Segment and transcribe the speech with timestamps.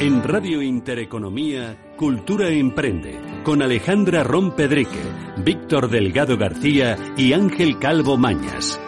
[0.00, 5.00] En Radio Intereconomía, Cultura Emprende, con Alejandra Rompedrique,
[5.38, 8.80] Víctor Delgado García y Ángel Calvo Mañas.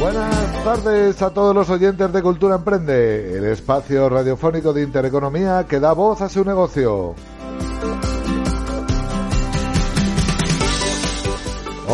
[0.00, 5.78] Buenas tardes a todos los oyentes de Cultura Emprende, el espacio radiofónico de Intereconomía que
[5.78, 7.14] da voz a su negocio.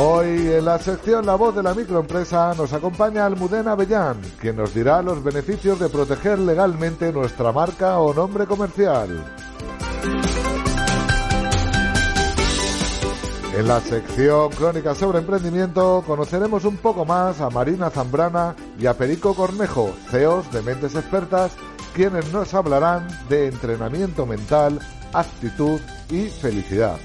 [0.00, 4.72] Hoy en la sección La voz de la microempresa nos acompaña Almudena Avellán, quien nos
[4.72, 9.08] dirá los beneficios de proteger legalmente nuestra marca o nombre comercial.
[13.56, 18.96] En la sección Crónicas sobre Emprendimiento conoceremos un poco más a Marina Zambrana y a
[18.96, 21.56] Perico Cornejo, CEOs de Mentes Expertas,
[21.92, 24.78] quienes nos hablarán de entrenamiento mental,
[25.12, 26.98] actitud y felicidad.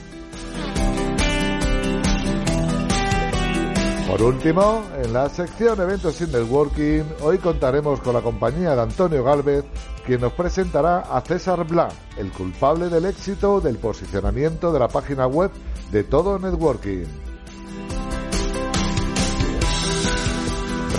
[4.13, 9.23] Por último, en la sección Eventos in Networking, hoy contaremos con la compañía de Antonio
[9.23, 9.65] Galvez,
[10.05, 15.25] quien nos presentará a César Blanc, el culpable del éxito del posicionamiento de la página
[15.25, 15.49] web
[15.91, 17.05] de Todo Networking.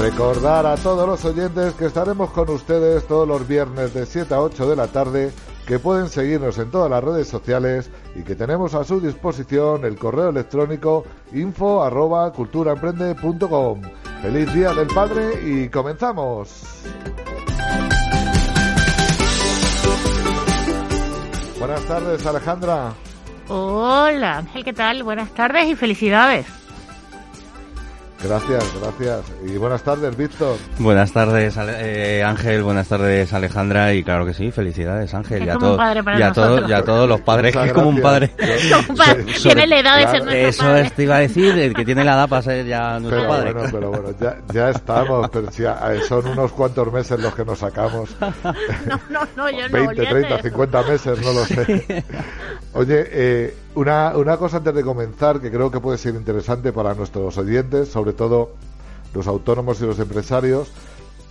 [0.01, 4.41] Recordar a todos los oyentes que estaremos con ustedes todos los viernes de 7 a
[4.41, 5.33] 8 de la tarde
[5.67, 9.97] que pueden seguirnos en todas las redes sociales y que tenemos a su disposición el
[9.97, 13.83] correo electrónico info arroba culturaemprende.com.
[14.23, 16.83] Feliz Día del Padre y comenzamos.
[21.59, 22.93] Buenas tardes Alejandra.
[23.49, 25.03] Hola Ángel, ¿qué tal?
[25.03, 26.64] Buenas tardes y felicidades.
[28.25, 29.20] Gracias, gracias.
[29.47, 30.56] Y buenas tardes, Víctor.
[30.78, 32.62] Buenas tardes, eh, Ángel.
[32.62, 33.92] Buenas tardes, Alejandra.
[33.92, 35.42] Y claro que sí, felicidades, Ángel.
[35.42, 36.70] Es y a, como un padre para nosotros.
[36.70, 38.28] y a todos los padres, que es como un padre.
[39.42, 40.91] Tiene la edad de ser nuestro Eso padre.
[40.97, 43.53] te iba a decir, el que tiene la edad para ser ya nuestro Pero padre.
[43.53, 45.78] bueno, pero bueno, ya, ya estamos, pero si a-
[46.09, 48.11] son unos cuantos meses los que nos sacamos.
[48.86, 49.72] No, no, no, yo no.
[49.72, 50.43] 20, olvídate 30, de eso.
[50.49, 52.04] 50 meses, no lo sé.
[52.75, 57.37] Oye, eh, una, cosa antes de comenzar que creo que puede ser interesante para nuestros
[57.39, 58.53] oyentes, sobre todo
[59.12, 60.71] los autónomos y los empresarios,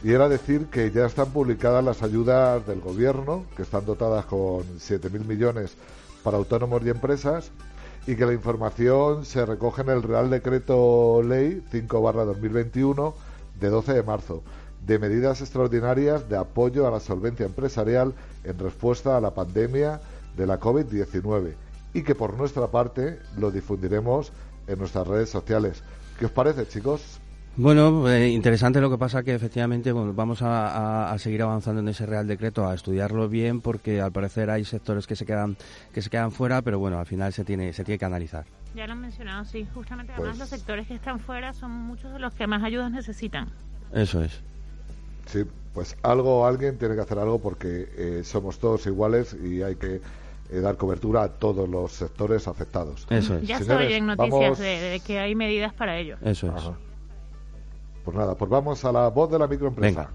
[0.04, 4.64] y era decir que ya están publicadas las ayudas del gobierno, que están dotadas con
[4.78, 5.76] 7.000 millones
[6.24, 7.52] para autónomos y empresas,
[8.06, 13.14] y que la información se recoge en el Real Decreto Ley 5-2021
[13.62, 14.44] de 12 de marzo
[14.86, 20.02] de medidas extraordinarias de apoyo a la solvencia empresarial en respuesta a la pandemia
[20.36, 21.54] de la COVID-19
[21.94, 24.32] y que por nuestra parte lo difundiremos
[24.68, 25.84] en nuestras redes sociales.
[26.20, 27.20] ¿Qué os parece, chicos?
[27.56, 30.70] Bueno, eh, interesante lo que pasa que efectivamente bueno, vamos a,
[31.10, 34.66] a- a seguir avanzando en ese Real Decreto, a estudiarlo bien, porque al parecer hay
[34.66, 35.56] sectores que se quedan
[35.94, 38.46] que se quedan fuera, pero bueno, al final se tiene se tiene que analizar.
[38.76, 39.68] Ya lo han mencionado, sí.
[39.72, 42.92] Justamente, además, Pues- los sectores que están fuera son muchos de los que más ayudas
[42.92, 43.50] necesitan.
[43.94, 44.32] Eso es.
[45.28, 45.44] Sí,
[45.76, 50.02] pues algo, alguien tiene que hacer algo porque eh, somos todos iguales y hay que
[50.50, 53.06] eh, dar cobertura a todos los sectores afectados.
[53.10, 53.48] Eso es.
[53.48, 56.18] Ya Señores, estoy en noticias vamos- de, de que hay medidas para ello.
[56.24, 56.54] Eso es.
[56.54, 56.74] Ajá.
[58.06, 59.88] Pues nada, pues vamos a la voz de la microempresa.
[60.02, 60.10] Venga.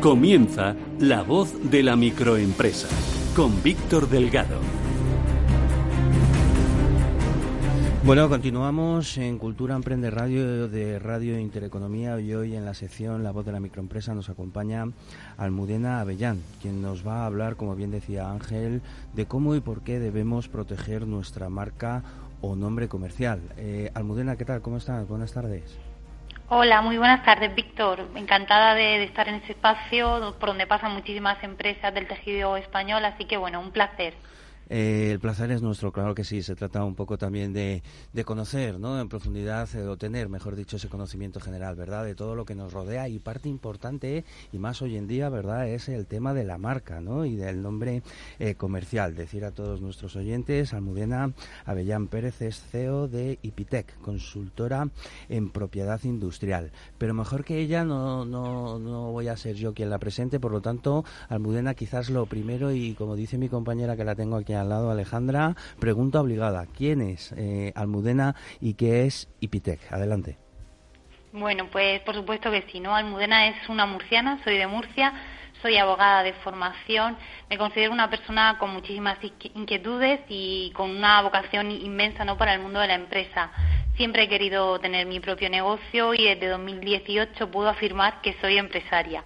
[0.00, 2.88] Comienza La voz de la microempresa
[3.36, 4.58] con Víctor Delgado.
[8.02, 13.30] Bueno, continuamos en Cultura Emprende Radio de Radio Intereconomía y hoy en la sección La
[13.30, 14.86] voz de la microempresa nos acompaña
[15.36, 18.80] Almudena Avellán, quien nos va a hablar, como bien decía Ángel,
[19.12, 22.02] de cómo y por qué debemos proteger nuestra marca
[22.40, 23.42] o nombre comercial.
[23.58, 24.62] Eh, Almudena, ¿qué tal?
[24.62, 25.06] ¿Cómo estás?
[25.06, 25.78] Buenas tardes.
[26.48, 28.08] Hola, muy buenas tardes, Víctor.
[28.16, 33.04] Encantada de, de estar en este espacio por donde pasan muchísimas empresas del tejido español,
[33.04, 34.14] así que bueno, un placer.
[34.70, 36.42] Eh, el placer es nuestro, claro que sí.
[36.42, 37.82] Se trata un poco también de,
[38.24, 39.00] conocer, ¿no?
[39.00, 42.04] En profundidad, eh, o tener, mejor dicho, ese conocimiento general, ¿verdad?
[42.04, 45.68] De todo lo que nos rodea y parte importante, y más hoy en día, ¿verdad?
[45.68, 47.24] Es el tema de la marca, ¿no?
[47.24, 48.02] Y del nombre
[48.38, 49.16] eh, comercial.
[49.16, 51.32] Decir a todos nuestros oyentes, Almudena
[51.64, 54.88] Avellán Pérez es CEO de Ipitec, consultora
[55.28, 56.70] en propiedad industrial.
[56.96, 60.52] Pero mejor que ella no, no, no voy a ser yo quien la presente, por
[60.52, 64.52] lo tanto, Almudena, quizás lo primero, y como dice mi compañera que la tengo aquí
[64.60, 66.66] al lado, Alejandra, pregunta obligada.
[66.76, 69.92] ¿Quién es eh, Almudena y qué es Ipitec?
[69.92, 70.36] Adelante.
[71.32, 72.94] Bueno, pues por supuesto que sí, ¿no?
[72.94, 75.12] Almudena es una murciana, soy de Murcia,
[75.62, 77.16] soy abogada de formación,
[77.48, 82.36] me considero una persona con muchísimas inqui- inquietudes y con una vocación inmensa, ¿no?
[82.36, 83.50] Para el mundo de la empresa.
[83.96, 89.22] Siempre he querido tener mi propio negocio y desde 2018 puedo afirmar que soy empresaria.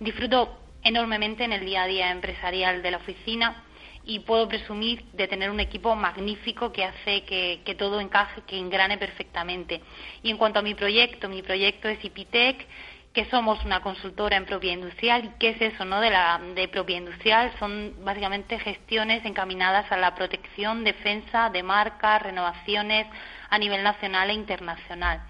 [0.00, 3.63] disfruto enormemente en el día a día empresarial de la oficina
[4.06, 8.98] y puedo presumir de tener un equipo magnífico que hace que, todo encaje, que engrane
[8.98, 9.80] perfectamente.
[10.22, 12.66] Y en cuanto a mi proyecto, mi proyecto es IPTEC,
[13.12, 15.24] que somos una consultora en propiedad industrial.
[15.24, 16.00] ¿Y qué es eso no?
[16.00, 17.52] de, la, de propiedad industrial?
[17.58, 23.06] Son básicamente gestiones encaminadas a la protección, defensa de marcas, renovaciones
[23.48, 25.22] a nivel nacional e internacional.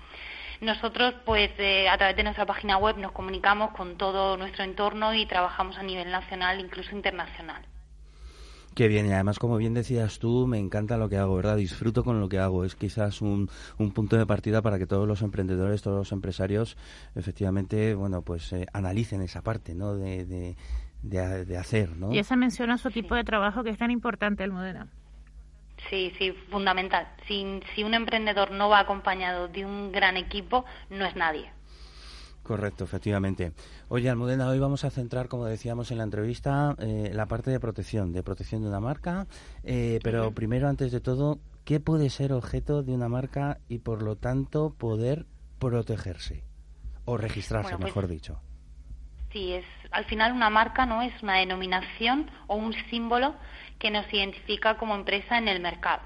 [0.60, 5.12] Nosotros, pues, eh, a través de nuestra página web nos comunicamos con todo nuestro entorno
[5.12, 7.62] y trabajamos a nivel nacional, incluso internacional.
[8.74, 11.56] Qué bien, y además, como bien decías tú, me encanta lo que hago, ¿verdad?
[11.56, 12.64] Disfruto con lo que hago.
[12.64, 13.48] Es quizás un,
[13.78, 16.76] un punto de partida para que todos los emprendedores, todos los empresarios,
[17.14, 19.94] efectivamente, bueno, pues eh, analicen esa parte, ¿no?
[19.94, 20.56] De, de,
[21.02, 22.12] de, hacer, ¿no?
[22.12, 24.88] Y esa menciona su tipo de trabajo que es tan importante, Almudena.
[25.88, 27.06] Sí, sí, fundamental.
[27.28, 31.50] Si, si un emprendedor no va acompañado de un gran equipo, no es nadie.
[32.44, 33.52] Correcto, efectivamente.
[33.94, 37.60] Oye, Almudena, hoy vamos a centrar, como decíamos en la entrevista, eh, la parte de
[37.60, 39.28] protección, de protección de una marca.
[39.62, 44.02] Eh, pero primero, antes de todo, ¿qué puede ser objeto de una marca y, por
[44.02, 45.26] lo tanto, poder
[45.60, 46.42] protegerse?
[47.04, 48.40] O registrarse, pues mejor dicho.
[49.30, 53.36] Sí, es, al final una marca no es una denominación o un símbolo
[53.78, 56.02] que nos identifica como empresa en el mercado.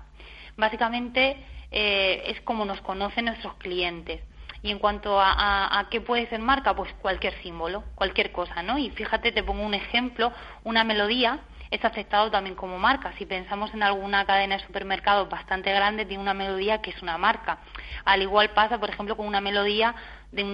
[0.59, 4.21] Básicamente eh, es como nos conocen nuestros clientes.
[4.63, 8.79] Y en cuanto a, qué puede ser marca, pues cualquier símbolo, cualquier cosa, ¿no?
[8.79, 10.33] Y fíjate, te pongo un ejemplo,
[10.65, 11.41] una melodía
[11.71, 13.13] es aceptado también como marca.
[13.19, 17.19] Si pensamos en alguna cadena de supermercados bastante grande, tiene una melodía que es una
[17.19, 17.59] marca.
[18.05, 19.95] Al igual pasa, por ejemplo, con una melodía
[20.33, 20.45] de,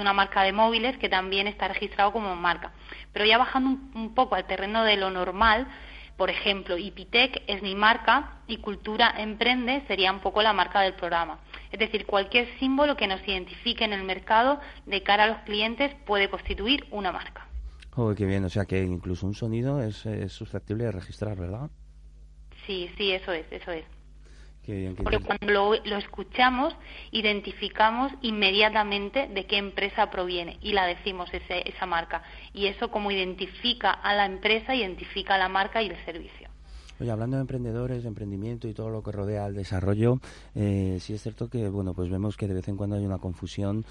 [0.00, 2.72] una marca de móviles que también está registrado como marca.
[3.12, 5.66] Pero ya bajando un poco al terreno de lo normal,
[6.16, 10.94] por ejemplo, Ipitec es mi marca y Cultura Emprende sería un poco la marca del
[10.94, 11.40] programa.
[11.72, 15.92] Es decir, cualquier símbolo que nos identifique en el mercado de cara a los clientes
[16.06, 17.48] puede constituir una marca.
[17.96, 21.70] Oh, qué bien, o sea que incluso un sonido es, susceptible de registrar, ¿verdad?
[22.66, 23.84] Sí, sí, eso es, eso es.
[24.66, 26.74] Porque cuando lo, escuchamos,
[27.10, 32.22] identificamos inmediatamente de qué empresa proviene y la decimos ese, esa marca.
[32.54, 36.48] Y eso como identifica a la empresa, identifica a la marca y el servicio.
[37.00, 40.20] Oye, hablando de emprendedores, de emprendimiento y todo lo que rodea al desarrollo,
[40.54, 43.18] eh, sí es cierto que, bueno, pues vemos que de vez en cuando hay una
[43.18, 43.84] confusión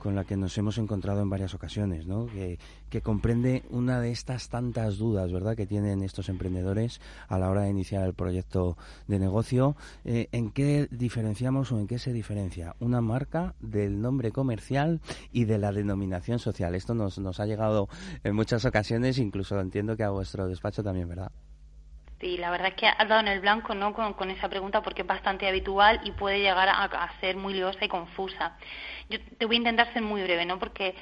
[0.00, 2.26] con la que nos hemos encontrado en varias ocasiones, ¿no?
[2.26, 2.58] Que,
[3.02, 7.70] comprende una de estas tantas dudas, ¿verdad?, que tienen estos emprendedores a la hora de
[7.70, 8.76] iniciar el proyecto
[9.06, 9.76] de negocio.
[10.04, 15.00] Eh, ¿En qué diferenciamos o en qué se diferencia una marca del nombre comercial
[15.32, 16.74] y de la denominación social?
[16.74, 17.88] Esto nos, nos ha llegado
[18.24, 21.30] en muchas ocasiones, incluso entiendo que a vuestro despacho también, ¿verdad?
[22.20, 23.94] Sí, la verdad es que has dado en el blanco ¿no?
[23.94, 27.88] con, esa pregunta porque es bastante habitual y puede llegar a, ser muy liosa y
[27.88, 28.58] confusa.
[29.08, 30.58] Yo te voy a intentar ser muy breve, ¿no?
[30.58, 30.94] porque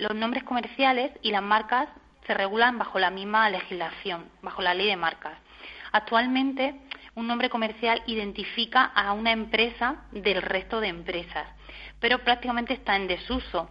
[0.00, 1.88] los nombres comerciales y las marcas
[2.24, 5.36] se regulan bajo la misma legislación, bajo la ley de marcas.
[5.90, 6.80] Actualmente,
[7.16, 11.48] un nombre comercial identifica a una empresa del resto de empresas,
[11.98, 13.68] pero prácticamente está en desuso.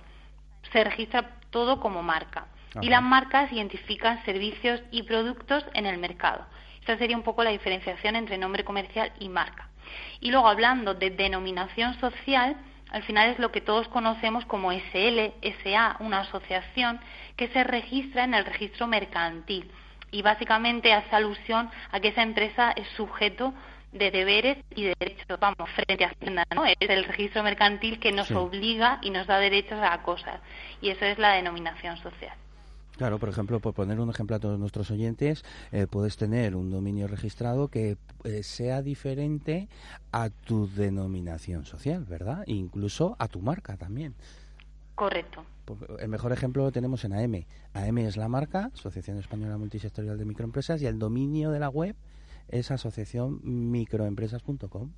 [0.73, 2.47] Se registra todo como marca.
[2.81, 6.47] Y las marcas identifican servicios y productos en el mercado.
[6.83, 9.69] Esta sería un poco la diferenciación entre nombre comercial y marca.
[10.19, 12.57] Y luego hablando de denominación social,
[12.91, 15.31] al final es lo que todos conocemos como SL,
[15.63, 16.99] SA, una asociación
[17.37, 19.71] que se registra en el registro mercantil
[20.11, 23.53] y básicamente hace alusión a que esa empresa es sujeto
[23.93, 26.65] de deberes y de derechos, vamos, frente a Hacienda, ¿no?
[26.65, 30.41] Es el registro mercantil que nos obliga y nos da derechos a cosas
[30.81, 32.35] y eso es la denominación social.
[32.97, 36.69] Claro, por ejemplo, por poner un ejemplo a todos nuestros oyentes, eh, puedes tener un
[36.69, 39.67] dominio registrado que eh, sea diferente
[40.11, 42.43] a tu denominación social, ¿verdad?
[42.45, 44.13] incluso a tu marca también.
[44.93, 45.43] Correcto.
[45.99, 47.45] El mejor ejemplo lo tenemos en AM.
[47.73, 51.95] AM es la marca, Asociación Española Multisectorial de Microempresas, y el dominio de la web
[52.49, 54.91] es asociacionmicroempresas.com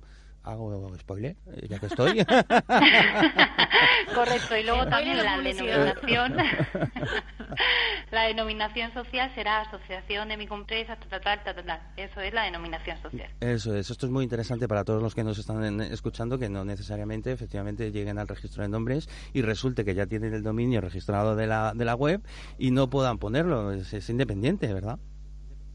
[0.46, 2.24] hago spoiler, eh, ya que estoy.
[4.14, 6.36] Correcto, y luego también la denominación,
[8.10, 13.02] la denominación social será asociación de microempresas, tal, tal, tal, tal, Eso es la denominación
[13.02, 13.28] social.
[13.40, 16.64] Eso es, esto es muy interesante para todos los que nos están escuchando, que no
[16.64, 21.34] necesariamente, efectivamente, lleguen al registro de nombres y resulte que ya tienen el dominio registrado
[21.34, 22.22] de la, de la web
[22.56, 24.98] y no puedan ponerlo, es independiente, ¿verdad?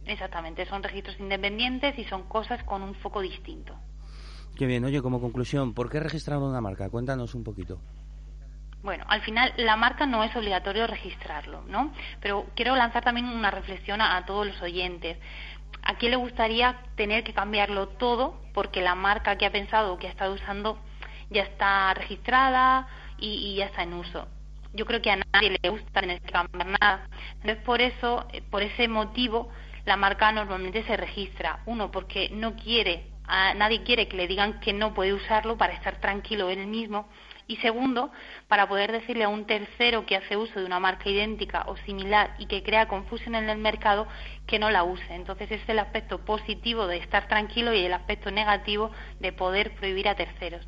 [0.06, 3.78] Exactamente, son registros independientes y son cosas con un foco distinto.
[4.56, 6.90] Qué bien, oye, como conclusión, ¿por qué registrar una marca?
[6.90, 7.80] Cuéntanos un poquito.
[8.84, 11.94] Bueno, al final la marca no es obligatorio registrarlo, ¿no?
[12.20, 15.18] Pero quiero lanzar también una reflexión a, todos los oyentes.
[15.84, 19.98] ¿A quién le gustaría tener que cambiarlo todo porque la marca que ha pensado o
[20.00, 20.80] que ha estado usando
[21.30, 24.28] ya está registrada y, ya está en uso?
[24.74, 27.08] yo creo que a nadie le gusta tener que cambiar nada.
[27.36, 29.50] Entonces, por eso, eh, por ese motivo,
[29.86, 31.60] la marca normalmente se registra.
[31.66, 35.74] Uno, porque no quiere, a, nadie quiere que le digan que no puede usarlo para
[35.74, 37.08] estar tranquilo él mismo.
[37.48, 38.12] Y segundo,
[38.48, 42.36] para poder decirle a un tercero que hace uso de una marca idéntica o similar
[42.40, 44.08] y que crea confusión en el mercado
[44.48, 45.14] que no la use.
[45.14, 49.76] Entonces, ese es el aspecto positivo de estar tranquilo y el aspecto negativo de poder
[49.76, 50.68] prohibir a terceros.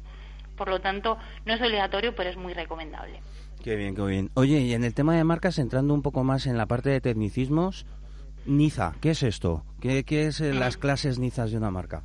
[0.58, 3.22] Por lo tanto, no es obligatorio, pero es muy recomendable.
[3.64, 4.30] Qué bien, qué bien.
[4.34, 7.02] Oye, y en el tema de marcas, entrando un poco más en la parte de
[7.02, 7.86] tecnicismos,
[8.46, 9.64] Niza, ¿qué es esto?
[9.80, 12.04] ¿Qué, qué es eh, las clases Nizas de una marca?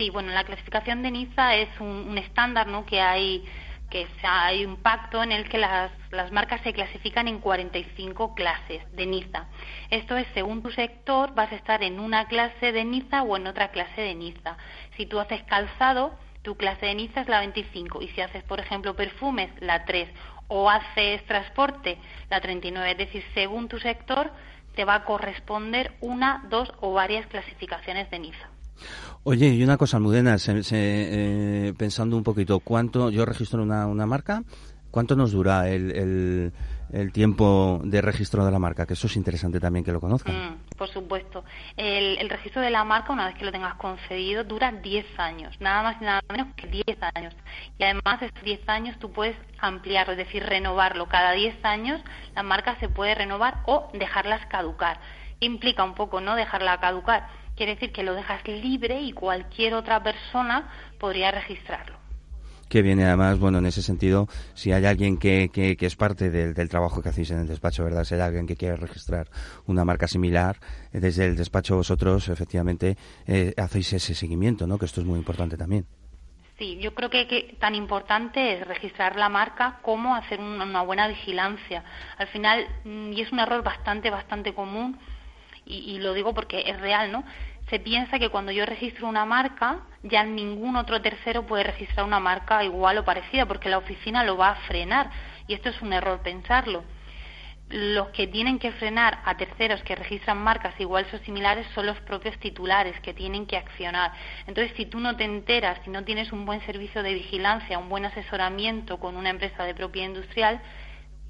[0.00, 2.86] Sí, bueno, la clasificación de Niza es un, estándar, ¿no?
[2.86, 3.44] Que hay
[3.90, 8.80] que hay un pacto en el que las, las marcas se clasifican en 45 clases
[8.96, 9.48] de Niza.
[9.90, 13.46] Esto es, según tu sector, vas a estar en una clase de Niza o en
[13.46, 14.56] otra clase de Niza.
[14.96, 18.58] Si tú haces calzado, tu clase de Niza es la 25 y si haces, por
[18.58, 20.08] ejemplo, perfumes, la 3
[20.48, 21.98] o haces transporte,
[22.30, 22.92] la 39.
[22.92, 24.32] Es decir, según tu sector,
[24.74, 28.49] te va a corresponder una, dos o varias clasificaciones de NIFA.
[29.24, 34.42] Oye, y una cosa, Almudena, eh, pensando un poquito, ¿cuánto, yo registro una, una marca,
[34.90, 36.52] ¿cuánto nos dura el
[36.92, 40.34] el tiempo de registro de la marca, que eso es interesante también que lo conozcan.
[40.34, 41.44] Mm, por supuesto.
[41.76, 45.82] El, registro de la marca, una vez que lo tengas concedido, dura 10 años, nada
[45.82, 47.34] más y nada menos que 10 años.
[47.78, 51.06] Y además, estos 10 años tú puedes ampliarlo, es decir, renovarlo.
[51.06, 52.00] Cada 10 años
[52.34, 55.00] la marca se puede renovar o dejarlas caducar.
[55.40, 56.34] Implica un poco, ¿no?
[56.34, 57.28] Dejarla caducar.
[57.60, 61.94] Quiere decir que lo dejas libre y cualquier otra persona podría registrarlo
[62.70, 66.68] que viene además, bueno, en ese sentido, si hay alguien que, que, es parte del,
[66.70, 68.04] trabajo que hacéis en el despacho, ¿verdad?
[68.04, 69.26] Si hay alguien que quiere registrar
[69.66, 70.56] una marca similar,
[70.92, 74.78] eh, desde el despacho vosotros, efectivamente, eh, hacéis ese seguimiento, ¿no?
[74.78, 75.84] Que esto es muy importante también.
[76.58, 81.84] Sí, yo creo que, tan importante es registrar la marca como hacer una, buena vigilancia.
[82.16, 84.96] Al final, mm, y es un error bastante, bastante común,
[85.66, 87.22] y, y lo digo porque es real, ¿no?
[87.70, 92.18] Se piensa que cuando yo registro una marca, ya ningún otro tercero puede registrar una
[92.18, 95.08] marca igual o parecida, porque la oficina lo va a frenar.
[95.46, 96.82] Y esto es un error pensarlo.
[97.68, 102.00] Los que tienen que frenar a terceros que registran marcas iguales o similares son los
[102.00, 104.12] propios titulares que tienen que accionar.
[104.48, 107.88] Entonces, si tú no te enteras, si no tienes un buen servicio de vigilancia, un
[107.88, 110.60] buen asesoramiento con una empresa de propiedad industrial,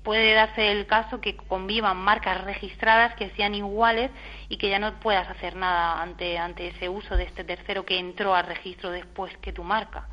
[0.02, 4.10] puede darse el caso que convivan marcas registradas que sean iguales
[4.48, 7.98] y que ya no puedas hacer nada ante, ante ese uso de este tercero que
[7.98, 10.08] entró al registro después que tu marca.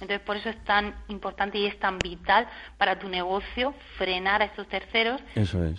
[0.00, 4.46] Entonces, por eso es tan importante y es tan vital para tu negocio frenar a
[4.46, 5.20] estos terceros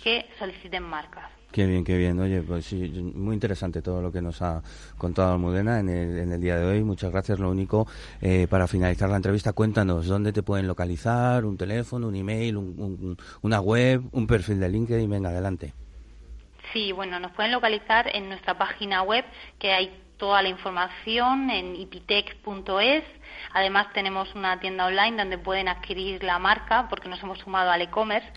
[0.02, 1.37] que soliciten marcas.
[1.50, 2.18] Qué bien, qué bien.
[2.20, 2.76] Oye, pues sí,
[3.14, 4.62] muy interesante todo lo que nos ha
[4.98, 6.84] contado Almudena en el, en el día de hoy.
[6.84, 7.38] Muchas gracias.
[7.38, 7.86] Lo único,
[8.20, 12.56] eh, para finalizar la entrevista, cuéntanos dónde te pueden localizar, un teléfono, un email,
[13.40, 15.08] una web, un perfil de LinkedIn.
[15.08, 15.72] Venga, adelante.
[16.72, 19.24] Sí, bueno, nos pueden localizar en nuestra página web,
[19.58, 23.04] que hay toda la información en ipitec.es.
[23.54, 27.80] Además tenemos una tienda online donde pueden adquirir la marca porque nos hemos sumado al
[27.82, 28.28] e-commerce.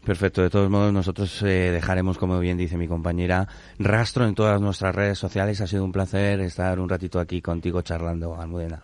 [0.04, 0.42] Perfecto.
[0.42, 3.48] De todos modos, nosotros eh, dejaremos, como bien dice mi compañera,
[3.78, 5.60] rastro en todas nuestras redes sociales.
[5.60, 8.82] Ha sido un placer estar un ratito aquí contigo charlando, Almudena.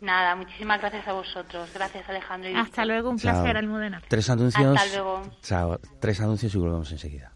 [0.00, 1.68] Nada, muchísimas gracias a vosotros.
[1.74, 2.50] Gracias, Alejandro.
[2.54, 4.02] Hasta luego, un placer, Almudena.
[4.08, 4.76] Tres anuncios.
[4.76, 5.22] Hasta luego.
[5.42, 5.80] Chao.
[6.00, 7.32] Tres anuncios y volvemos enseguida.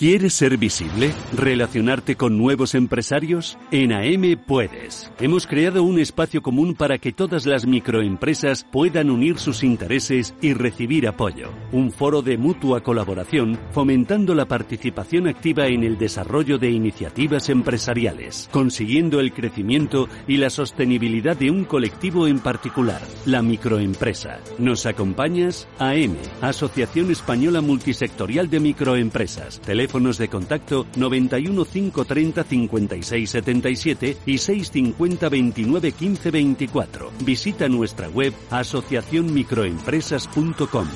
[0.00, 1.12] ¿Quieres ser visible?
[1.36, 3.58] ¿Relacionarte con nuevos empresarios?
[3.70, 5.12] En AM puedes.
[5.20, 10.54] Hemos creado un espacio común para que todas las microempresas puedan unir sus intereses y
[10.54, 11.50] recibir apoyo.
[11.70, 18.48] Un foro de mutua colaboración fomentando la participación activa en el desarrollo de iniciativas empresariales,
[18.50, 24.40] consiguiendo el crecimiento y la sostenibilidad de un colectivo en particular, la microempresa.
[24.56, 25.68] ¿Nos acompañas?
[25.78, 35.28] AM, Asociación Española Multisectorial de Microempresas teléfonos de contacto 91 530 56 77 y 650
[35.28, 37.10] 29 15 24.
[37.24, 40.86] Visita nuestra web asociacionmicroempresas.com.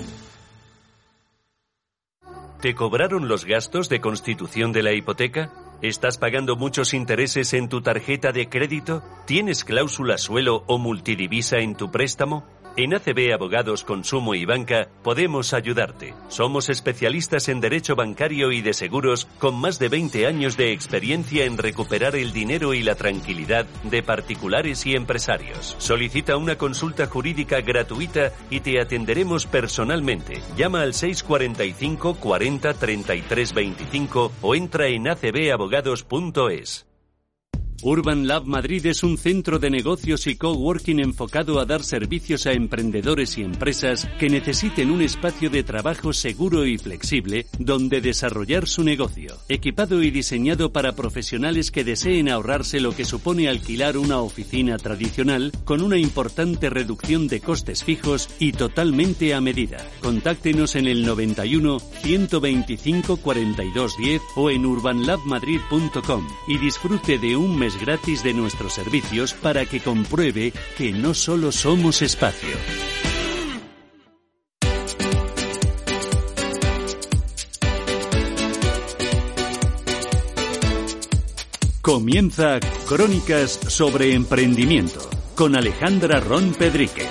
[2.60, 5.50] ¿Te cobraron los gastos de constitución de la hipoteca?
[5.82, 9.02] ¿Estás pagando muchos intereses en tu tarjeta de crédito?
[9.26, 12.44] ¿Tienes cláusula suelo o multidivisa en tu préstamo?
[12.76, 16.12] En ACB Abogados Consumo y Banca podemos ayudarte.
[16.26, 21.44] Somos especialistas en derecho bancario y de seguros con más de 20 años de experiencia
[21.44, 25.76] en recuperar el dinero y la tranquilidad de particulares y empresarios.
[25.78, 30.42] Solicita una consulta jurídica gratuita y te atenderemos personalmente.
[30.56, 36.86] Llama al 645 40 33 25 o entra en acbabogados.es.
[37.86, 42.52] Urban Lab Madrid es un centro de negocios y coworking enfocado a dar servicios a
[42.52, 48.84] emprendedores y empresas que necesiten un espacio de trabajo seguro y flexible donde desarrollar su
[48.84, 49.36] negocio.
[49.50, 55.52] Equipado y diseñado para profesionales que deseen ahorrarse lo que supone alquilar una oficina tradicional
[55.66, 59.86] con una importante reducción de costes fijos y totalmente a medida.
[60.00, 67.73] Contáctenos en el 91 125 42 10 o en urbanlabmadrid.com y disfrute de un mes
[67.80, 72.56] gratis de nuestros servicios para que compruebe que no solo somos espacio.
[81.84, 87.06] Comienza Crónicas sobre Emprendimiento con Alejandra Ron Pedrique.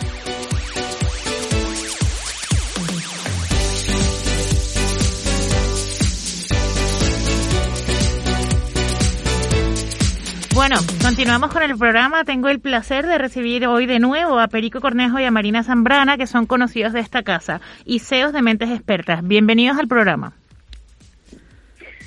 [10.73, 12.23] Bueno, continuamos con el programa.
[12.23, 16.17] Tengo el placer de recibir hoy de nuevo a Perico Cornejo y a Marina Zambrana,
[16.17, 19.21] que son conocidos de esta casa y CEOs de Mentes Expertas.
[19.23, 20.33] Bienvenidos al programa.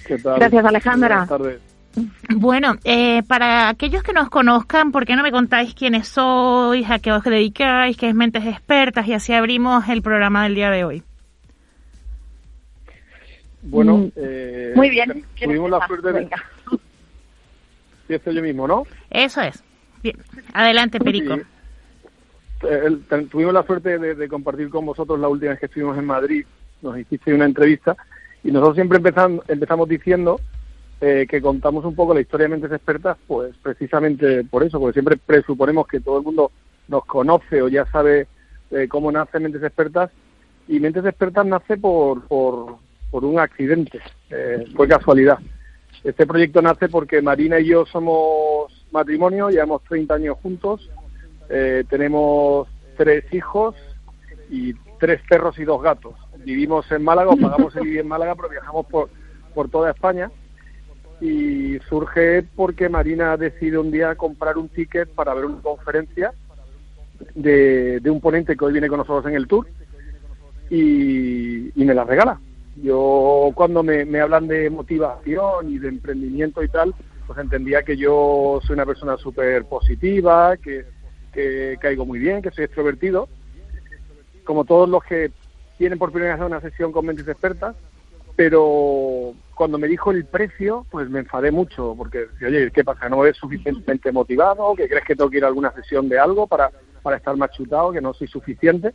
[0.05, 0.41] ¿Qué tal?
[0.41, 1.27] Gracias, Alejandra.
[1.27, 1.61] Buenas tardes.
[2.31, 6.99] Bueno, eh, para aquellos que nos conozcan, ¿por qué no me contáis quiénes sois, a
[6.99, 9.07] qué os dedicáis, qué es Mentes Expertas?
[9.07, 11.03] Y así abrimos el programa del día de hoy.
[13.63, 15.25] Bueno, Mm, eh, Muy bien.
[15.41, 16.29] Tuvimos la suerte de...
[18.09, 18.85] Empiezo yo mismo, ¿no?
[19.11, 19.63] Eso es.
[20.03, 20.17] Bien.
[20.55, 21.35] Adelante, Perico.
[21.35, 25.99] Eh, el- tuvimos la suerte de, de compartir con vosotros la última vez que estuvimos
[25.99, 26.47] en Madrid.
[26.83, 27.97] Nos hiciste una entrevista
[28.45, 30.41] y nosotros siempre empezam- empezamos diciendo
[31.01, 34.95] eh, que contamos un poco la historia de Mentes Expertas, pues precisamente por eso, porque
[34.95, 36.53] siempre presuponemos que todo el mundo
[36.89, 38.29] nos conoce o ya sabe
[38.71, 40.11] eh, cómo nace Mentes Expertas
[40.69, 42.77] y Mentes Expertas nace por, por,
[43.11, 45.39] por un accidente, eh, fue casualidad.
[46.05, 50.91] Este proyecto nace porque Marina y yo somos matrimonio, llevamos 30 años juntos,
[51.49, 53.75] eh, tenemos tres hijos
[54.51, 56.15] y tres perros y dos gatos.
[56.39, 59.11] Vivimos en Málaga, pagamos el vivir en Málaga, pero viajamos por,
[59.55, 60.31] por toda España.
[61.21, 66.33] Y surge porque Marina decide un día comprar un ticket para ver una conferencia
[67.35, 69.67] de, de un ponente que hoy viene con nosotros en el tour
[70.71, 72.39] y, y me la regala.
[72.83, 76.95] Yo cuando me, hablan de motivación y de emprendimiento y tal,
[77.27, 80.85] pues entendía que yo soy una persona súper positiva, que,
[81.33, 83.29] que caigo muy bien, que soy extrovertido,
[84.45, 85.33] como todos los que
[85.79, 87.77] tienen por primera vez una sesión con mentes expertas,
[88.37, 93.09] pero cuando me dijo el precio, pues me enfadé mucho, porque oye, ¿qué pasa?
[93.09, 94.75] ¿No eres suficientemente motivado?
[94.75, 96.71] ¿Que crees que tengo que ir a alguna sesión de algo para,
[97.03, 98.93] para estar más chutado, que no soy suficiente?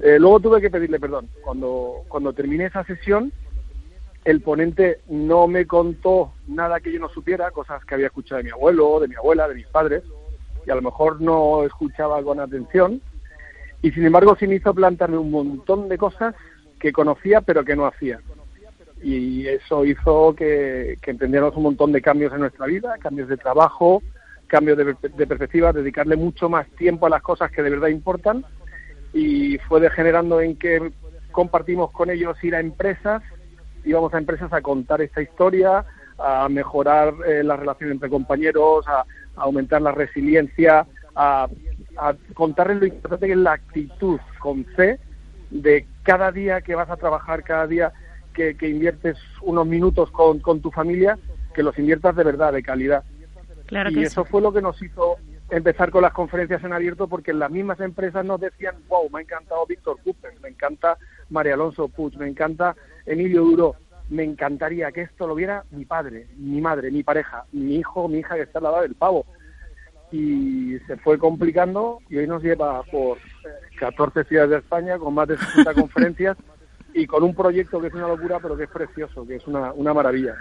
[0.00, 1.28] Eh, luego tuve que pedirle perdón.
[1.42, 3.32] Cuando, cuando terminé esa sesión,
[4.24, 8.44] el ponente no me contó nada que yo no supiera, cosas que había escuchado de
[8.44, 10.02] mi abuelo, de mi abuela, de mis padres,
[10.66, 13.00] y a lo mejor no escuchaba con atención.
[13.82, 16.34] Y sin embargo, sí me hizo plantarme un montón de cosas
[16.78, 18.20] que conocía pero que no hacía.
[19.02, 23.36] Y eso hizo que, que entendiéramos un montón de cambios en nuestra vida, cambios de
[23.36, 24.02] trabajo,
[24.48, 28.44] cambios de, de perspectiva, dedicarle mucho más tiempo a las cosas que de verdad importan
[29.18, 30.92] y fue degenerando en que
[31.32, 33.20] compartimos con ellos ir a empresas,
[33.84, 35.84] íbamos a empresas a contar esta historia,
[36.18, 39.04] a mejorar eh, la relación entre compañeros, a, a
[39.42, 41.48] aumentar la resiliencia, a,
[41.96, 45.00] a contarles lo importante que es la actitud con fe
[45.50, 47.92] de cada día que vas a trabajar, cada día
[48.34, 51.18] que, que inviertes unos minutos con, con tu familia,
[51.54, 53.02] que los inviertas de verdad, de calidad.
[53.66, 54.30] Claro y que eso sí.
[54.30, 55.16] fue lo que nos hizo
[55.50, 59.22] empezar con las conferencias en abierto porque las mismas empresas nos decían, wow, me ha
[59.22, 60.98] encantado Víctor Cooper, me encanta
[61.30, 63.76] María Alonso Puig, me encanta Emilio Duro,
[64.10, 68.18] me encantaría que esto lo viera mi padre, mi madre, mi pareja, mi hijo, mi
[68.18, 69.24] hija que está al lado del pavo.
[70.10, 75.12] Y se fue complicando y hoy nos lleva por eh, 14 ciudades de España con
[75.12, 76.36] más de 60 conferencias
[76.94, 79.72] y con un proyecto que es una locura pero que es precioso, que es una,
[79.72, 80.34] una maravilla.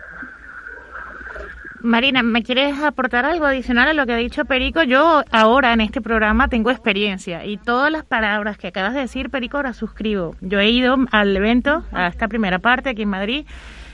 [1.81, 4.81] Marina, ¿me quieres aportar algo adicional a lo que ha dicho Perico?
[4.83, 9.29] Yo ahora en este programa tengo experiencia y todas las palabras que acabas de decir,
[9.29, 10.35] Perico, ahora suscribo.
[10.41, 13.45] Yo he ido al evento, a esta primera parte aquí en Madrid,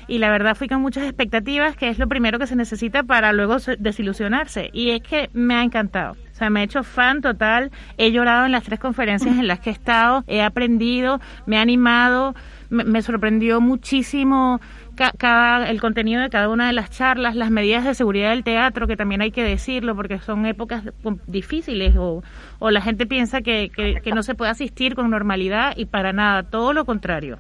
[0.08, 3.32] y la verdad fui con muchas expectativas, que es lo primero que se necesita para
[3.34, 4.70] luego se- desilusionarse.
[4.74, 6.14] Y es que me ha encantado.
[6.14, 7.72] O sea, me he hecho fan total.
[7.98, 11.62] He llorado en las tres conferencias en las que he estado, he aprendido, me ha
[11.62, 12.36] animado,
[12.74, 14.60] me, sorprendió muchísimo
[14.96, 18.88] cada, el contenido de cada una de las charlas, las medidas de seguridad del teatro,
[18.88, 20.84] que también hay que decirlo, porque son épocas
[21.28, 22.24] difíciles o,
[22.60, 26.44] o la gente piensa que, que, no se puede asistir con normalidad y para nada,
[26.44, 27.38] todo lo contrario.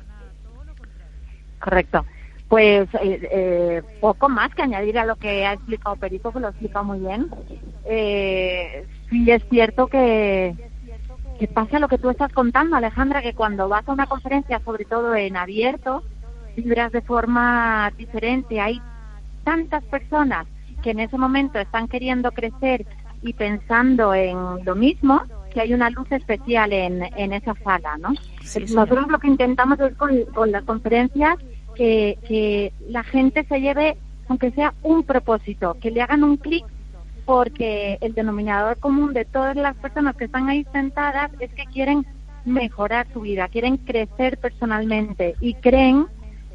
[1.59, 2.05] Correcto.
[2.47, 6.47] Pues eh, eh, poco más que añadir a lo que ha explicado Perico, que lo
[6.47, 7.27] ha explicado muy bien.
[7.85, 10.53] Eh, sí es cierto que,
[11.43, 14.85] que pasa lo que tú estás contando, Alejandra, que cuando vas a una conferencia, sobre
[14.85, 16.01] todo en abierto,
[16.55, 18.61] vibras de forma diferente.
[18.61, 18.81] Hay
[19.43, 20.47] tantas personas
[20.81, 22.85] que en ese momento están queriendo crecer
[23.21, 25.21] y pensando en lo mismo,
[25.53, 28.13] que hay una luz especial en, en esa sala, ¿no?
[28.61, 31.35] Nosotros lo que intentamos es con, con las conferencias
[31.75, 33.97] que, que la gente se lleve,
[34.29, 36.63] aunque sea un propósito, que le hagan un clic,
[37.25, 42.05] porque el denominador común de todas las personas que están ahí sentadas es que quieren
[42.45, 46.07] mejorar su vida, quieren crecer personalmente y creen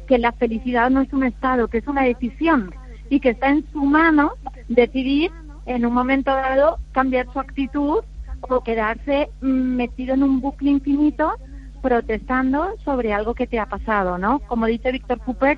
[0.07, 2.73] que la felicidad no es un estado, que es una decisión
[3.09, 4.33] y que está en su mano
[4.67, 5.31] decidir
[5.65, 7.99] en un momento dado cambiar su actitud
[8.41, 11.33] o quedarse metido en un bucle infinito
[11.81, 14.39] protestando sobre algo que te ha pasado, ¿no?
[14.39, 15.57] Como dice Víctor Cooper,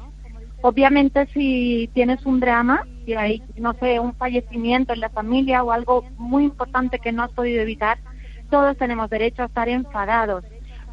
[0.61, 5.71] obviamente si tienes un drama, y hay, no sé, un fallecimiento en la familia o
[5.71, 7.99] algo muy importante que no has podido evitar,
[8.49, 10.43] todos tenemos derecho a estar enfadados.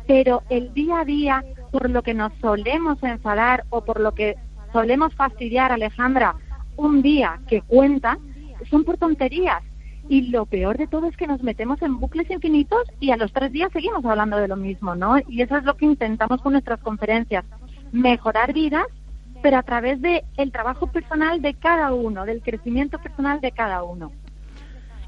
[0.07, 4.37] Pero el día a día, por lo que nos solemos enfadar o por lo que
[4.73, 6.37] solemos fastidiar, Alejandra,
[6.77, 8.19] un día que cuenta,
[8.71, 9.63] son por tonterías.
[10.09, 13.31] Y lo peor de todo es que nos metemos en bucles infinitos y a los
[13.33, 15.17] tres días seguimos hablando de lo mismo, ¿no?
[15.29, 17.45] Y eso es lo que intentamos con nuestras conferencias,
[17.93, 18.87] mejorar vidas,
[19.43, 23.83] pero a través del el trabajo personal de cada uno, del crecimiento personal de cada
[23.83, 24.13] uno.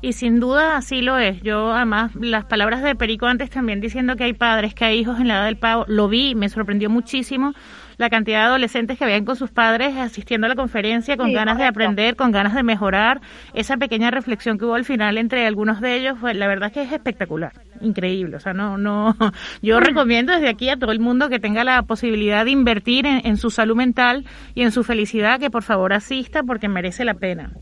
[0.03, 1.43] Y sin duda así lo es.
[1.43, 5.21] Yo, además, las palabras de Perico antes también diciendo que hay padres, que hay hijos
[5.21, 7.53] en la edad del pavo, lo vi, me sorprendió muchísimo
[8.01, 11.59] la cantidad de adolescentes que habían con sus padres asistiendo a la conferencia con ganas
[11.59, 13.21] de aprender, con ganas de mejorar.
[13.53, 16.73] Esa pequeña reflexión que hubo al final entre algunos de ellos, fue, la verdad es
[16.73, 18.37] que es espectacular, increíble.
[18.37, 19.15] O sea, no, no,
[19.63, 19.83] yo mm.
[19.83, 23.51] recomiendo desde aquí a todo el mundo que tenga la posibilidad de invertir en, su
[23.51, 27.53] salud mental y en su felicidad, que por favor asista porque merece la pena.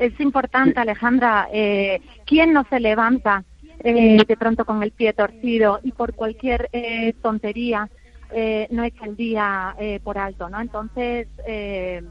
[0.00, 3.44] Es importante, Alejandra, eh, ¿quién no se levanta
[3.84, 7.88] eh, de pronto con el pie torcido y por cualquier eh, tontería
[8.30, 10.60] eh, no echa el día eh, por alto, ¿no?
[10.60, 12.02] Entonces, eh,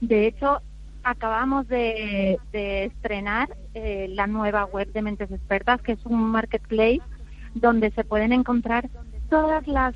[0.00, 0.60] de hecho,
[1.02, 7.00] acabamos de, estrenar la nueva web de Mentes Expertas, que es un marketplace
[7.54, 8.88] donde se pueden encontrar
[9.30, 9.94] todas las,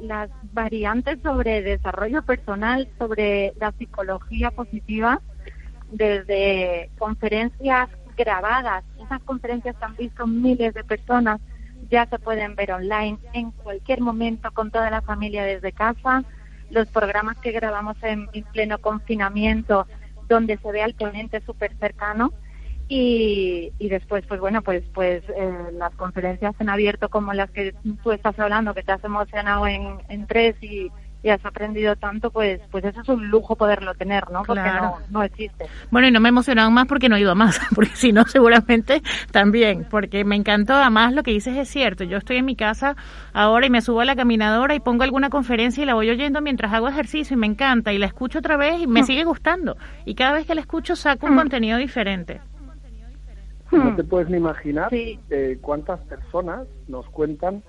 [0.00, 5.20] las variantes sobre desarrollo personal, sobre la psicología positiva,
[5.90, 11.40] desde conferencias grabadas, esas conferencias han visto miles de personas
[11.92, 16.24] ya se pueden ver online en cualquier momento con toda la familia desde casa.
[16.70, 19.86] Los programas que grabamos en, pleno confinamiento,
[20.26, 22.32] donde se ve al ponente súper cercano.
[22.88, 27.74] Y, y, después, pues bueno, pues pues eh, las conferencias en abierto como las que
[28.02, 30.90] tú estás hablando, que te has emocionado en, en tres y,
[31.22, 34.42] y has aprendido tanto, pues pues eso es un lujo poderlo tener, ¿no?
[34.42, 35.66] Porque no, no existe.
[35.90, 38.12] Bueno, y no me he emocionado más porque no he ido a más, porque si
[38.12, 42.44] no, seguramente también, porque me encantó, además lo que dices es cierto, yo estoy en
[42.44, 42.96] mi casa
[43.32, 46.40] ahora y me subo a la caminadora y pongo alguna conferencia y la voy oyendo
[46.40, 49.04] mientras hago ejercicio y me encanta y la escucho otra vez y me mm.
[49.04, 51.38] sigue gustando y cada vez que la escucho saco un mm.
[51.38, 52.40] contenido diferente.
[53.70, 57.62] No te puedes ni imaginar eh, cuántas personas nos cuentan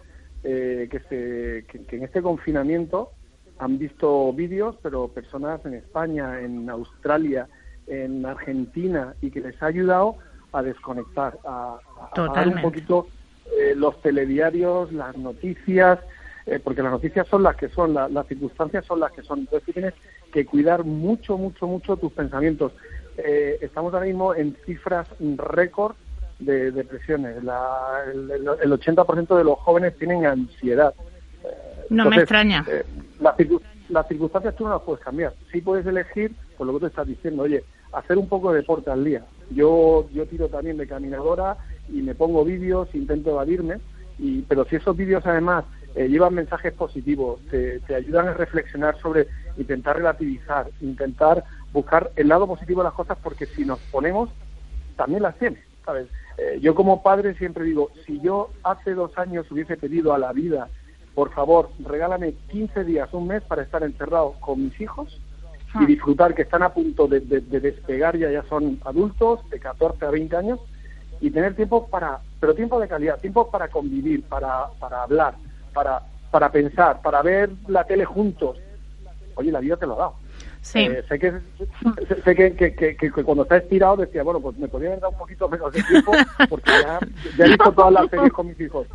[0.44, 3.12] eh, que, se, que en este confinamiento
[3.60, 7.48] han visto vídeos, pero personas en España, en Australia,
[7.88, 10.16] en Argentina, y que les ha ayudado
[10.52, 11.78] a desconectar, a,
[12.16, 13.08] a, un poquito
[13.58, 16.00] eh, los telediarios, las noticias,
[16.46, 19.40] eh, porque las noticias son las que son, las circunstancias son las que son.
[19.40, 19.94] Entonces tú tienes
[20.32, 22.74] que cuidar mucho, mucho, mucho tus pensamientos.
[23.18, 25.96] Eh, estamos ahora mismo en cifras récord
[26.40, 27.38] de depresiones.
[27.38, 27.50] el,
[28.30, 30.94] el, 80% de los jóvenes tienen ansiedad.
[31.94, 32.66] No me extraña.
[32.68, 32.84] Eh,
[33.90, 35.34] las, circunstancias tú no las puedes cambiar.
[35.52, 38.90] Sí puedes elegir, por lo que tú estás diciendo, oye, hacer un poco de deporte
[38.90, 39.24] al día.
[39.52, 41.58] Yo, yo tiro también de caminadora
[41.90, 43.78] y me pongo vídeos, intento evadirme,
[44.18, 49.28] y, pero si esos vídeos además eh, llevan mensajes positivos, te, ayudan a reflexionar sobre
[49.58, 54.30] intentar relativizar, intentar buscar el lado positivo de las cosas, porque si nos ponemos,
[54.96, 56.08] también las tienes, ¿sabes?
[56.38, 60.34] Eh, yo como padre siempre digo, si yo hace dos años hubiese pedido a la
[60.34, 60.68] vida
[61.16, 65.20] por favor, regálame 15 días, un mes para estar encerrado con mis hijos,
[65.80, 70.12] y disfrutar, que están a punto de, despegar, ya, ya son adultos, de 14 a
[70.12, 70.60] 20 años,
[71.20, 75.36] y tener tiempo para, pero tiempo de calidad, tiempo para convivir, para, para hablar,
[75.74, 78.58] para, para pensar, para ver la tele juntos.
[79.36, 80.16] Oye, la vida te lo ha dado.
[80.62, 80.80] Sí.
[80.80, 81.34] Eh, sé que,
[82.24, 85.18] sé que, que, que, cuando está estirado decía, bueno, pues me podría haber dado un
[85.20, 86.12] poquito menos de tiempo
[86.50, 87.00] porque ya,
[87.38, 88.88] ya he visto todas las series con mis hijos.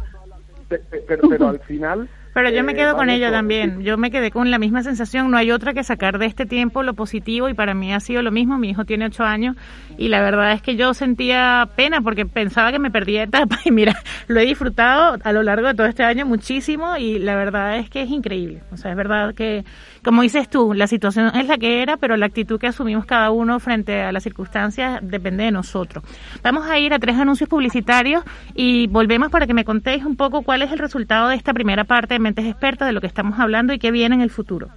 [0.68, 3.82] Pero, pero al final pero yo me quedo con ello también.
[3.88, 5.30] Yo me quedé con la misma sensación.
[5.30, 8.22] No hay otra que sacar de este tiempo lo positivo y para mí ha sido
[8.22, 8.58] lo mismo.
[8.58, 9.56] Mi hijo tiene ocho años
[9.96, 13.70] y la verdad es que yo sentía pena porque pensaba que me perdía etapa y
[13.70, 17.78] mira, lo he disfrutado a lo largo de todo este año muchísimo y la verdad
[17.78, 18.62] es que es increíble.
[18.72, 19.64] O sea, es verdad que,
[20.04, 23.30] como dices tú, la situación es la que era, pero la actitud que asumimos cada
[23.30, 26.04] uno frente a las circunstancias depende de nosotros.
[26.42, 28.22] Vamos a ir a tres anuncios publicitarios
[28.54, 31.84] y volvemos para que me contéis un poco cuál es el resultado de esta primera
[31.84, 34.68] parte experta de lo que estamos hablando y qué viene en el futuro.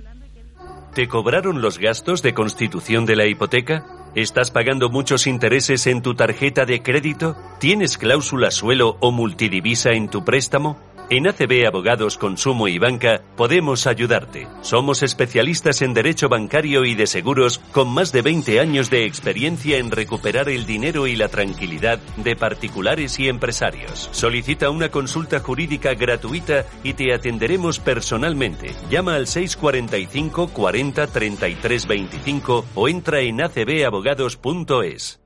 [0.93, 3.85] ¿Te cobraron los gastos de constitución de la hipoteca?
[4.13, 7.37] ¿Estás pagando muchos intereses en tu tarjeta de crédito?
[7.59, 10.77] ¿Tienes cláusula suelo o multidivisa en tu préstamo?
[11.11, 14.47] En ACB Abogados Consumo y Banca podemos ayudarte.
[14.61, 19.77] Somos especialistas en derecho bancario y de seguros con más de 20 años de experiencia
[19.77, 24.07] en recuperar el dinero y la tranquilidad de particulares y empresarios.
[24.13, 28.73] Solicita una consulta jurídica gratuita y te atenderemos personalmente.
[28.89, 35.20] Llama al 645 40 33 25 o entra en acbabogados.es.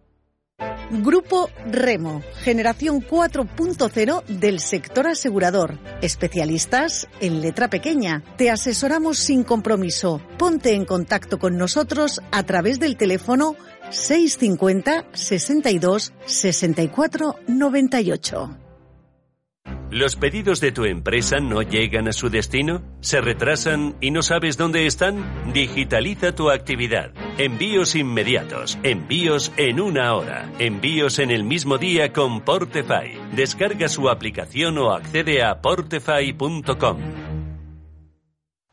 [0.91, 5.79] Grupo Remo, generación 4.0 del sector asegurador.
[6.01, 8.23] Especialistas en letra pequeña.
[8.37, 10.21] Te asesoramos sin compromiso.
[10.37, 13.55] Ponte en contacto con nosotros a través del teléfono
[13.89, 18.57] 650 62 64 98.
[19.91, 22.83] ¿Los pedidos de tu empresa no llegan a su destino?
[23.01, 25.53] ¿Se retrasan y no sabes dónde están?
[25.53, 27.11] Digitaliza tu actividad.
[27.37, 28.77] Envíos inmediatos.
[28.81, 30.49] Envíos en una hora.
[30.57, 33.19] Envíos en el mismo día con Portefy.
[33.33, 37.24] Descarga su aplicación o accede a portefy.com.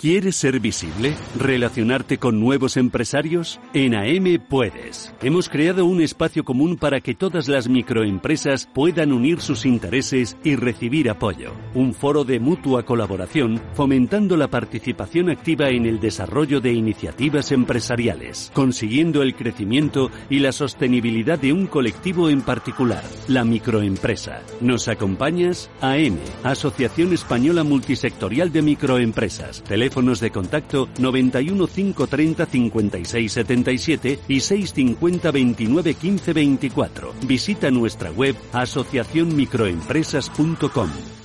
[0.03, 1.15] ¿Quieres ser visible?
[1.39, 3.61] ¿Relacionarte con nuevos empresarios?
[3.73, 5.15] En AM puedes.
[5.23, 10.57] Hemos creado un espacio común para que todas las microempresas puedan unir sus intereses y
[10.57, 11.53] recibir apoyo.
[11.75, 18.51] Un foro de mutua colaboración fomentando la participación activa en el desarrollo de iniciativas empresariales,
[18.55, 24.43] consiguiendo el crecimiento y la sostenibilidad de un colectivo en particular, la microempresa.
[24.61, 25.71] ¿Nos acompañas?
[25.81, 35.33] AM, Asociación Española Multisectorial de Microempresas teléfonos de contacto 91 530 56 77 y 650
[35.33, 37.13] 29 15 24.
[37.27, 41.22] Visita nuestra web asociacionmicroempresas.com.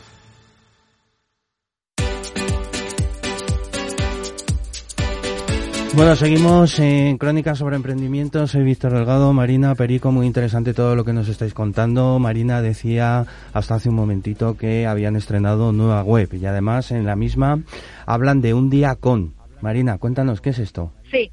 [5.95, 8.45] Bueno, seguimos en Crónicas sobre Emprendimiento.
[8.45, 12.19] Soy Víctor Delgado, Marina Perico, muy interesante todo lo que nos estáis contando.
[12.19, 17.15] Marina decía hasta hace un momentito que habían estrenado nueva web y además en la
[17.15, 17.59] misma
[18.05, 19.33] hablan de un día con.
[19.61, 20.91] Marina, cuéntanos, ¿qué es esto?
[21.09, 21.31] Sí,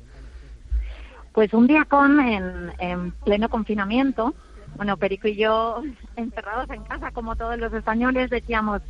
[1.32, 4.34] pues un día con en, pleno confinamiento.
[4.76, 5.82] Bueno, Perico y yo
[6.16, 8.80] encerrados en casa como todos los españoles decíamos,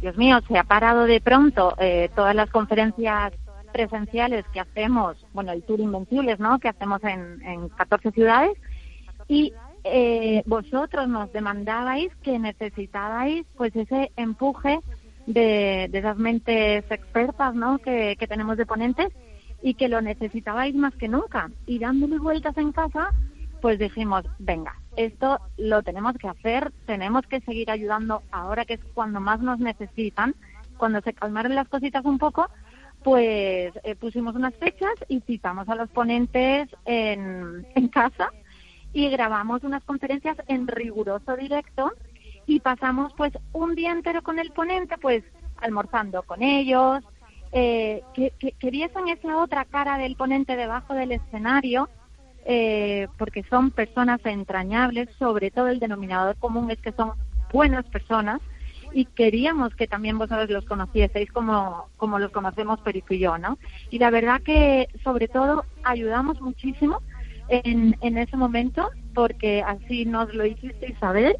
[0.00, 3.32] Dios mío, se ha parado de pronto eh, todas las conferencias
[3.74, 6.60] presenciales que hacemos, bueno, el Tour Invencibles, ¿no?
[6.60, 8.56] Que hacemos en, en 14 ciudades
[9.26, 14.78] y eh, vosotros nos demandabais que necesitabais pues ese empuje
[15.26, 17.78] de, de esas mentes expertas, ¿no?
[17.78, 19.12] Que, que tenemos de ponentes
[19.60, 21.50] y que lo necesitabais más que nunca.
[21.66, 23.10] Y dándole vueltas en casa,
[23.60, 28.84] pues dijimos, venga, esto lo tenemos que hacer, tenemos que seguir ayudando ahora que es
[28.94, 30.36] cuando más nos necesitan,
[30.76, 32.48] cuando se calmaron las cositas un poco,
[33.04, 38.30] pues eh, pusimos unas fechas y citamos a los ponentes en, casa
[38.94, 41.92] y grabamos unas conferencias en riguroso directo
[42.46, 45.22] y pasamos pues un día entero con el ponente, pues
[45.58, 47.04] almorzando con ellos,
[47.52, 51.88] eh, que, que, viesen esa otra cara del ponente debajo del escenario,
[52.46, 57.12] eh, porque son personas entrañables, sobre todo el denominador común es que son
[57.52, 58.40] buenas personas
[58.94, 63.58] y queríamos que también vosotros los conocieseis como, como los conocemos Perico y yo, ¿no?
[63.90, 67.02] Y la verdad que sobre todo ayudamos muchísimo
[67.48, 71.36] en, en ese momento porque así nos lo hicisteis saber.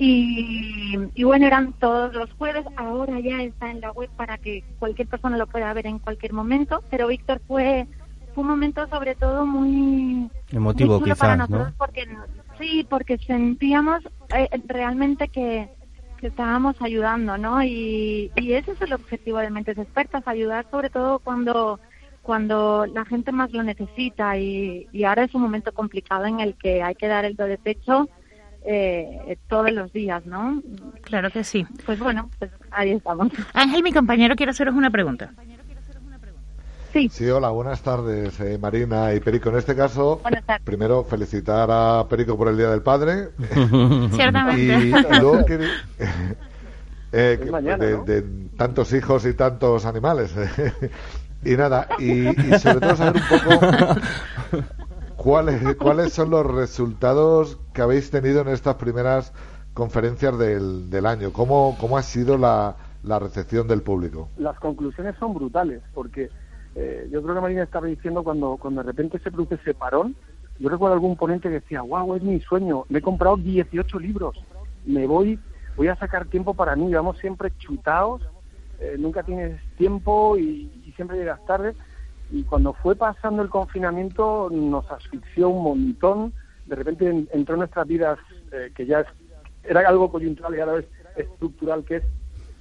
[0.00, 4.62] Y, y, bueno, eran todos los jueves, ahora ya está en la web para que
[4.78, 7.88] cualquier persona lo pueda ver en cualquier momento, pero Víctor fue,
[8.32, 12.06] fue un momento sobre todo muy emotivo quizás, para nosotros porque
[12.60, 14.04] sí, porque sentíamos
[14.36, 15.68] eh, realmente que
[16.18, 17.62] que estábamos ayudando, ¿no?
[17.62, 21.80] Y, y ese es el objetivo de Mentes Expertas, ayudar sobre todo cuando
[22.22, 26.56] cuando la gente más lo necesita y, y ahora es un momento complicado en el
[26.56, 28.06] que hay que dar el do de pecho
[28.66, 30.62] eh, todos los días, ¿no?
[31.00, 31.66] Claro que sí.
[31.86, 33.32] Pues bueno, pues ahí estamos.
[33.54, 35.32] Ángel, mi compañero, quiere haceros una pregunta.
[36.92, 37.08] Sí.
[37.10, 39.50] Sí, hola, buenas tardes, eh, Marina y Perico.
[39.50, 40.20] En este caso,
[40.64, 43.28] primero felicitar a Perico por el Día del Padre.
[44.12, 44.62] Ciertamente.
[44.62, 45.54] y luego que,
[47.12, 48.04] eh, que- mañana, de, ¿no?
[48.04, 48.22] de
[48.56, 50.34] tantos hijos y tantos animales.
[51.44, 54.66] y nada, y, y sobre todo saber un poco
[55.16, 59.32] cuáles, cuáles son los resultados que habéis tenido en estas primeras
[59.74, 61.32] conferencias del, del año.
[61.32, 64.28] ¿Cómo, cómo ha sido la, la recepción del público?
[64.38, 66.30] las conclusiones son brutales, porque
[66.80, 70.14] eh, yo creo que Marina estaba diciendo cuando, cuando de repente se produce ese parón,
[70.60, 74.36] yo recuerdo algún ponente que decía, wow, es mi sueño, me he comprado 18 libros,
[74.84, 75.40] me voy,
[75.76, 78.22] voy a sacar tiempo para mí, vamos siempre chutados,
[78.78, 81.74] eh, nunca tienes tiempo y, siempre llegas tarde,
[82.30, 86.32] y cuando fue pasando el confinamiento nos asfixió un montón,
[86.64, 88.18] de repente en- entró en nuestras vidas,
[88.52, 89.06] eh, que ya es-
[89.64, 90.86] era algo coyuntural y ahora es
[91.16, 92.04] estructural, que es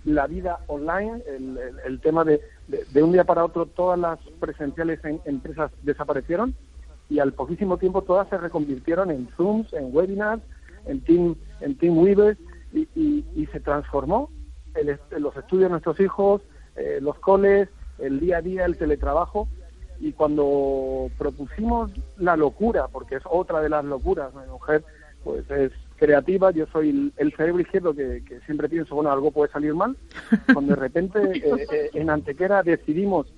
[0.07, 1.21] la vida online,
[1.85, 6.55] el, tema de, de, un día para otro todas las presenciales en empresas desaparecieron
[7.09, 10.41] y al poquísimo tiempo todas se reconvirtieron en Zooms, en webinars,
[10.85, 12.39] en Team, en team Weavers
[12.71, 14.29] y, se transformó
[14.75, 16.41] el los estudios de nuestros hijos,
[16.77, 17.67] eh, los coles,
[17.99, 19.49] el día a día, el teletrabajo.
[19.99, 24.85] Y cuando propusimos la locura, porque es otra de las locuras, mi mujer
[25.23, 29.31] pues es creativa, yo soy el, el cerebro izquierdo que, que siempre pienso, bueno, algo
[29.31, 29.97] puede salir mal,
[30.53, 33.33] cuando de repente eh, eh, en Antequera decidimos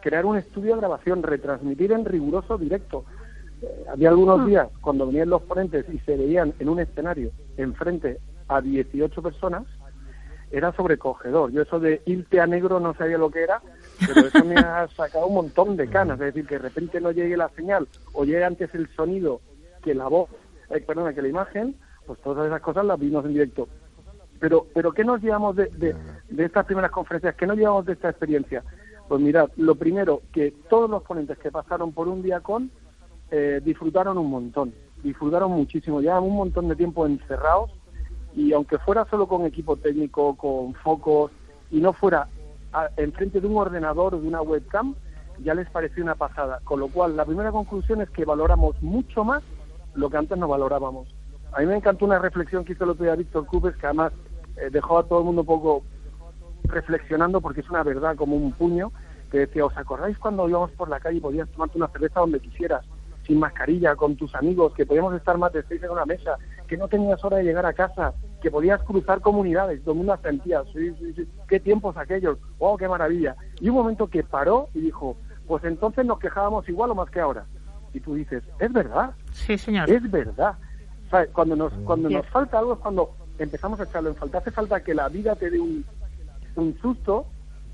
[0.00, 3.04] crear un estudio de grabación, retransmitir en riguroso directo.
[3.62, 8.18] Eh, había algunos días cuando venían los ponentes y se veían en un escenario enfrente
[8.48, 9.64] a 18 personas,
[10.50, 11.50] era sobrecogedor.
[11.50, 13.62] Yo eso de irte a negro no sabía lo que era,
[14.06, 16.20] pero eso me ha sacado un montón de canas.
[16.20, 19.40] Es decir, que de repente no llegue la señal o llegue antes el sonido
[19.82, 20.28] que la voz,
[20.68, 21.74] eh, perdona, que la imagen,
[22.06, 23.68] pues todas esas cosas las vimos en directo.
[24.40, 25.66] Pero, pero ¿qué nos llevamos de,
[26.30, 27.36] de, estas primeras conferencias?
[27.36, 28.64] ¿Qué nos llevamos de esta experiencia?
[29.08, 32.70] Pues mirad, lo primero, que todos los ponentes que pasaron por un día con
[33.30, 37.70] eh, disfrutaron un montón, disfrutaron muchísimo, llevan un montón de tiempo encerrados
[38.34, 41.30] y aunque fuera solo con equipo técnico, con focos
[41.70, 42.26] y no fuera
[42.72, 44.94] a- enfrente de un ordenador o de una webcam,
[45.42, 46.60] ya les pareció una pasada.
[46.64, 49.42] Con lo cual, la primera conclusión es que valoramos mucho más
[49.94, 51.08] lo que antes no valorábamos.
[51.54, 54.12] A mí me encantó una reflexión que hizo el otro día Víctor Cupes, que además
[54.56, 55.84] eh, dejó a todo el mundo un poco
[56.64, 58.92] reflexionando porque es una verdad como un puño,
[59.30, 62.40] que decía, ¿os acordáis cuando íbamos por la calle y podías tomarte una cerveza donde
[62.40, 62.84] quisieras,
[63.26, 66.36] sin mascarilla, con tus amigos, que podíamos estar más de seis en una mesa,
[66.66, 70.18] que no tenías hora de llegar a casa, que podías cruzar comunidades, todo el mundo
[70.22, 73.36] sentía, sí, sí, sí, qué tiempos aquellos, wow, qué maravilla.
[73.60, 77.20] Y un momento que paró y dijo, pues entonces nos quejábamos igual o más que
[77.20, 77.44] ahora.
[77.94, 79.88] Y tú dices, es verdad, Sí, señor.
[79.90, 80.54] es verdad.
[81.12, 81.28] ¿Sabes?
[81.30, 84.38] Cuando nos cuando nos falta algo es cuando empezamos a echarlo en falta.
[84.38, 85.84] Hace falta que la vida te dé un,
[86.56, 87.26] un susto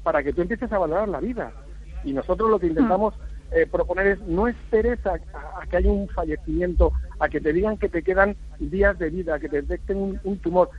[0.02, 1.52] para que tú empieces a valorar la vida.
[2.04, 3.14] Y nosotros lo que intentamos
[3.52, 7.52] eh, proponer es no esperes a, a- a que haya un fallecimiento, a que te
[7.52, 10.70] digan que te quedan días de vida, que te detecten un, un tumor.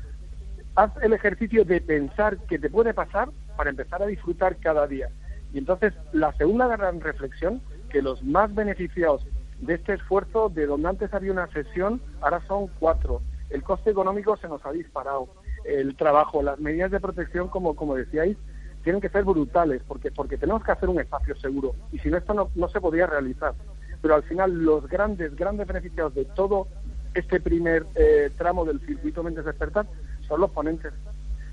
[0.75, 5.09] Haz el ejercicio de pensar que te puede pasar para empezar a disfrutar cada día.
[5.53, 9.25] Y entonces la segunda gran reflexión, que los más beneficiados
[9.61, 13.21] de este esfuerzo, de donde antes había una sesión, ahora son cuatro.
[13.49, 15.27] El coste económico se nos ha disparado.
[15.65, 18.37] El trabajo, las medidas de protección, como, como decíais,
[18.83, 21.75] tienen que ser brutales, porque, porque tenemos que hacer un espacio seguro.
[21.91, 23.53] Y si no, esto no, no se podría realizar.
[24.01, 26.67] Pero al final, los grandes, grandes beneficiados de todo
[27.13, 29.87] este primer eh, tramo del circuito Mentes Despertar
[30.27, 30.93] son los ponentes.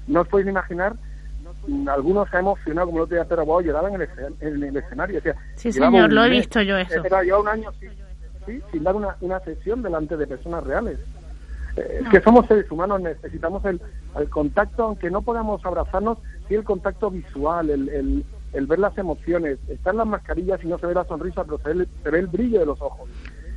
[0.06, 0.96] No os podéis imaginar,
[1.88, 4.08] algunos se han emocionado, como otro día Pedro Boa, lloraban en el,
[4.40, 5.16] en el escenario.
[5.16, 6.38] Decía, Sí, "Llevamos señor, lo he mes".
[6.40, 7.04] visto yo eso.
[7.04, 7.86] Era, lleva un año sí,
[8.46, 10.98] sí, sin dar una, una sesión delante de personas reales.
[11.76, 13.80] Eh, Es que somos seres humanos, necesitamos el,
[14.18, 18.96] el contacto, aunque no podamos abrazarnos, sí el contacto visual, el, el, el ver las
[18.96, 19.58] emociones.
[19.68, 22.18] Están las mascarillas y no se ve la sonrisa, pero se ve el, se ve
[22.20, 23.08] el brillo de los ojos.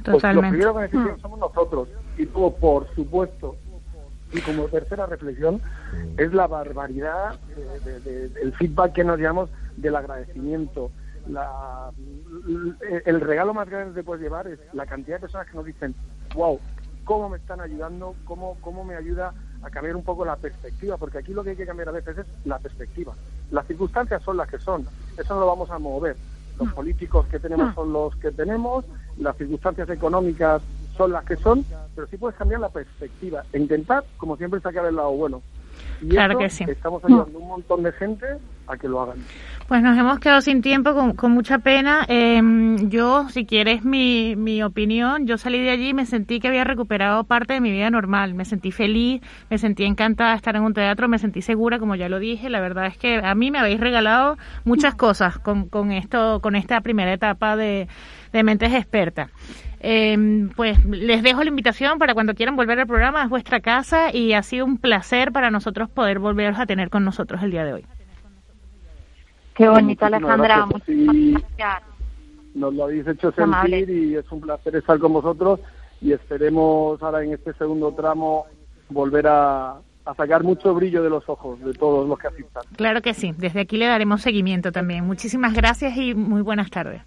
[0.03, 0.49] Pues Totalmente.
[0.49, 1.89] primeros beneficios somos nosotros.
[2.17, 3.55] Y luego, por supuesto,
[4.31, 5.61] y como tercera reflexión,
[6.17, 10.91] es la barbaridad de- de- de- del feedback que nos llevamos del agradecimiento.
[11.27, 11.91] La,
[13.05, 15.93] el regalo más grande que puedes llevar es la cantidad de personas que nos dicen,
[16.35, 16.59] wow,
[17.05, 21.17] cómo me están ayudando, cómo, cómo me ayuda a cambiar un poco la perspectiva, porque
[21.17, 23.13] aquí lo que hay que cambiar a veces es la perspectiva.
[23.51, 26.15] Las circunstancias son las que son, eso no lo vamos a mover.
[26.59, 28.85] Los políticos que tenemos son los que tenemos,
[29.17, 30.61] las circunstancias económicas
[30.99, 31.63] son las que son,
[31.95, 35.41] pero sí puedes cambiar la perspectiva e intentar, como siempre, sacar el lado bueno.
[36.01, 36.65] Y Claro eso que sí.
[36.67, 38.25] estamos ayudando a un montón de gente
[38.67, 39.15] a que lo hagan.
[39.69, 42.05] Pues nos hemos quedado sin tiempo, con, mucha pena.
[42.09, 46.49] Em, yo, si quieres mi, mi opinión, yo salí de allí y me sentí que
[46.49, 48.33] había recuperado parte de mi vida normal.
[48.33, 51.95] Me sentí feliz, me sentí encantada de estar en un teatro, me sentí segura, como
[51.95, 52.49] ya lo dije.
[52.49, 56.57] La verdad es que a mí me habéis regalado muchas cosas con, con esto, con
[56.57, 57.87] esta primera etapa de,
[58.33, 59.31] de Mentes Expertas.
[59.81, 64.13] Em, pues les dejo la invitación para cuando quieran volver al programa, es vuestra casa
[64.13, 67.63] y ha sido un placer para nosotros poder volveros a tener con nosotros el día
[67.63, 67.85] de hoy.
[69.55, 70.65] Qué bonito, Alejandra.
[70.65, 71.83] Muchas gracias.
[72.55, 75.59] Nos lo habéis hecho sentir y es un placer estar con vosotros
[76.01, 78.45] y esperemos ahora en este segundo tramo
[78.89, 79.77] volver a,
[80.17, 82.63] sacar mucho brillo de los ojos de todos los que asistan.
[82.75, 85.05] Claro que sí, desde aquí le daremos seguimiento también.
[85.05, 87.03] Muchísimas gracias y muy buenas tardes.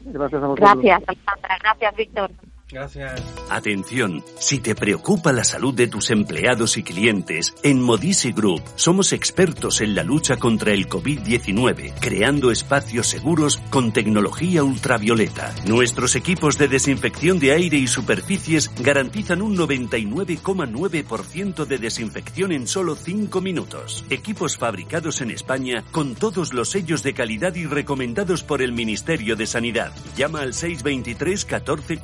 [0.00, 1.58] Gracias a.
[1.62, 2.30] Gracias, Víctor.
[2.70, 3.20] Gracias.
[3.48, 9.12] Atención, si te preocupa la salud de tus empleados y clientes, en Modisi Group somos
[9.12, 15.54] expertos en la lucha contra el COVID-19, creando espacios seguros con tecnología ultravioleta.
[15.66, 22.94] Nuestros equipos de desinfección de aire y superficies garantizan un 99,9% de desinfección en solo
[22.94, 24.04] 5 minutos.
[24.10, 29.34] Equipos fabricados en España con todos los sellos de calidad y recomendados por el Ministerio
[29.34, 29.92] de Sanidad.
[30.16, 31.98] Llama al 623 14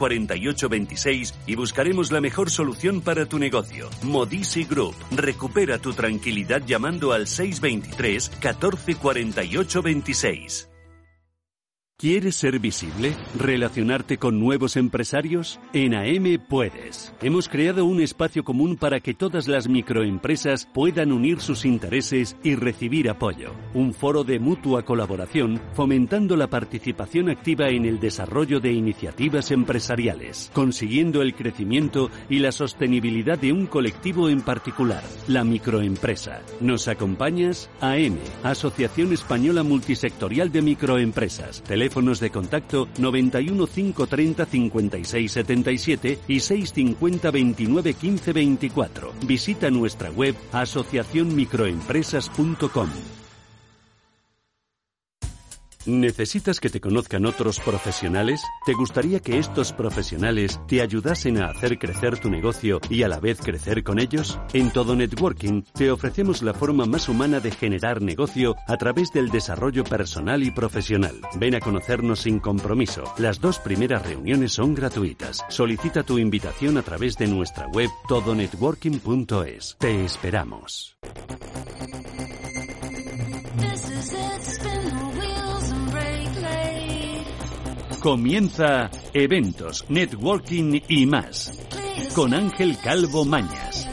[0.57, 3.89] 48 26 y buscaremos la mejor solución para tu negocio.
[4.03, 4.95] Modisi Group.
[5.11, 10.76] Recupera tu tranquilidad llamando al 623 14 48 26.
[11.99, 13.17] ¿Quieres ser visible?
[13.39, 15.59] ¿Relacionarte con nuevos empresarios?
[15.73, 17.15] En AM puedes.
[17.23, 22.55] Hemos creado un espacio común para que todas las microempresas puedan unir sus intereses y
[22.55, 23.55] recibir apoyo.
[23.73, 30.51] Un foro de mutua colaboración fomentando la participación activa en el desarrollo de iniciativas empresariales,
[30.53, 36.43] consiguiendo el crecimiento y la sostenibilidad de un colectivo en particular, la microempresa.
[36.61, 37.71] ¿Nos acompañas?
[37.81, 47.31] AM, Asociación Española Multisectorial de Microempresas teléfonos de contacto 91 530 56 77 y 650
[47.31, 49.13] 29 15 24.
[49.25, 53.26] Visita nuestra web asociacionmicroempresas.com.
[55.87, 58.43] ¿Necesitas que te conozcan otros profesionales?
[58.65, 63.21] ¿Te gustaría que estos profesionales te ayudasen a hacer crecer tu negocio y a la
[63.21, 64.39] vez crecer con ellos?
[64.53, 69.31] En Todo Networking te ofrecemos la forma más humana de generar negocio a través del
[69.31, 71.21] desarrollo personal y profesional.
[71.37, 73.05] Ven a conocernos sin compromiso.
[73.19, 75.45] Las dos primeras reuniones son gratuitas.
[75.49, 79.77] Solicita tu invitación a través de nuestra web todonetworking.es.
[79.79, 80.97] Te esperamos.
[88.07, 91.59] Comienza eventos, networking y más
[92.15, 93.86] con Ángel Calvo Mañas.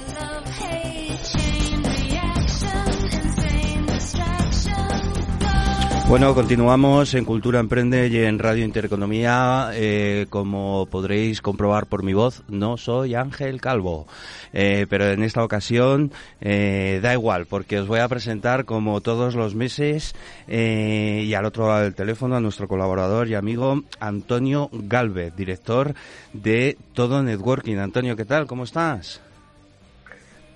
[6.09, 9.71] Bueno, continuamos en Cultura Emprende y en Radio Intereconomía.
[9.73, 14.05] Eh, como podréis comprobar por mi voz, no soy Ángel Calvo.
[14.51, 19.33] Eh, pero en esta ocasión eh, da igual, porque os voy a presentar como todos
[19.33, 20.13] los meses
[20.47, 25.95] y al otro lado del teléfono a nuestro colaborador y amigo Antonio Galvez, director
[26.33, 27.77] de Todo Networking.
[27.77, 28.45] Antonio, ¿qué tal?
[28.45, 29.21] ¿Cómo estás?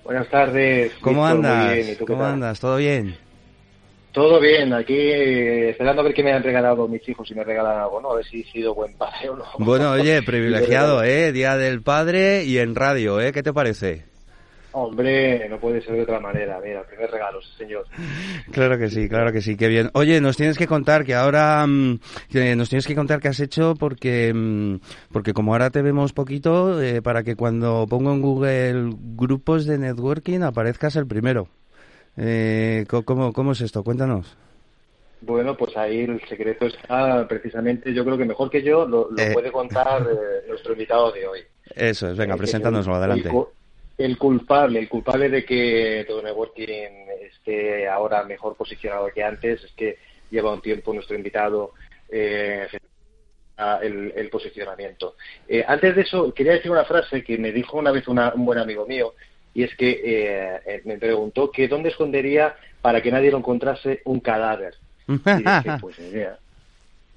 [0.04, 0.92] Buenas tardes.
[1.00, 1.78] ¿Cómo andas?
[2.06, 2.60] ¿Cómo andas?
[2.60, 3.27] ¿Todo bien?
[4.18, 7.44] Todo bien, aquí eh, esperando a ver qué me han regalado mis hijos, si me
[7.44, 8.10] regalan algo, ¿no?
[8.10, 9.44] A ver si he sido buen padre o no.
[9.60, 11.30] Bueno, oye, privilegiado, ¿eh?
[11.30, 13.30] Día del Padre y en radio, ¿eh?
[13.30, 14.06] ¿Qué te parece?
[14.72, 16.58] Hombre, no puede ser de otra manera.
[16.60, 17.84] Mira, primer regalo, señor.
[18.50, 19.88] Claro que sí, claro que sí, qué bien.
[19.94, 22.00] Oye, nos tienes que contar que ahora, mm,
[22.56, 24.80] nos tienes que contar qué has hecho porque, mm,
[25.12, 29.78] porque como ahora te vemos poquito, eh, para que cuando pongo en Google grupos de
[29.78, 31.46] networking aparezcas el primero.
[32.18, 33.82] Eh, ¿cómo, ¿Cómo es esto?
[33.84, 34.36] Cuéntanos.
[35.20, 39.30] Bueno, pues ahí el secreto está precisamente, yo creo que mejor que yo lo, eh.
[39.32, 41.40] puede contar eh, nuestro invitado de hoy.
[41.74, 43.30] Eso es, venga, preséntanoslo, adelante.
[43.98, 49.72] El, culpable, el culpable de que todo networking esté ahora mejor posicionado que antes es
[49.72, 49.98] que
[50.30, 51.72] lleva un tiempo nuestro invitado
[52.08, 52.68] eh,
[53.82, 55.16] el, el, posicionamiento.
[55.48, 58.58] Eh, antes de eso, quería decir una frase que me dijo una vez un buen
[58.58, 59.14] amigo mío,
[59.54, 64.02] y es que eh, eh, me preguntó que dónde escondería para que nadie lo encontrase
[64.04, 64.74] un cadáver.
[65.06, 66.38] Y dije, pues idea.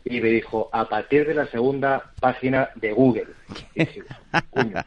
[0.04, 3.28] Y me dijo, a partir de la segunda página de Google.
[3.76, 4.02] Y dije,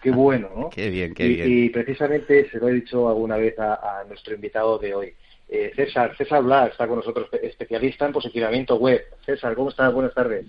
[0.03, 0.71] qué bueno, ¿no?
[0.75, 1.47] Qué bien, qué bien.
[1.49, 5.15] Y, precisamente se lo he dicho alguna vez a, nuestro invitado de hoy.
[5.49, 9.05] Eh, César, César Blas está con nosotros, especialista en posicionamiento web.
[9.25, 9.93] César, ¿cómo estás?
[9.93, 10.47] Buenas tardes.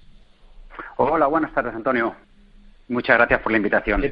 [0.98, 2.16] Hola, buenas tardes, Antonio.
[2.88, 4.12] Muchas gracias por la invitación.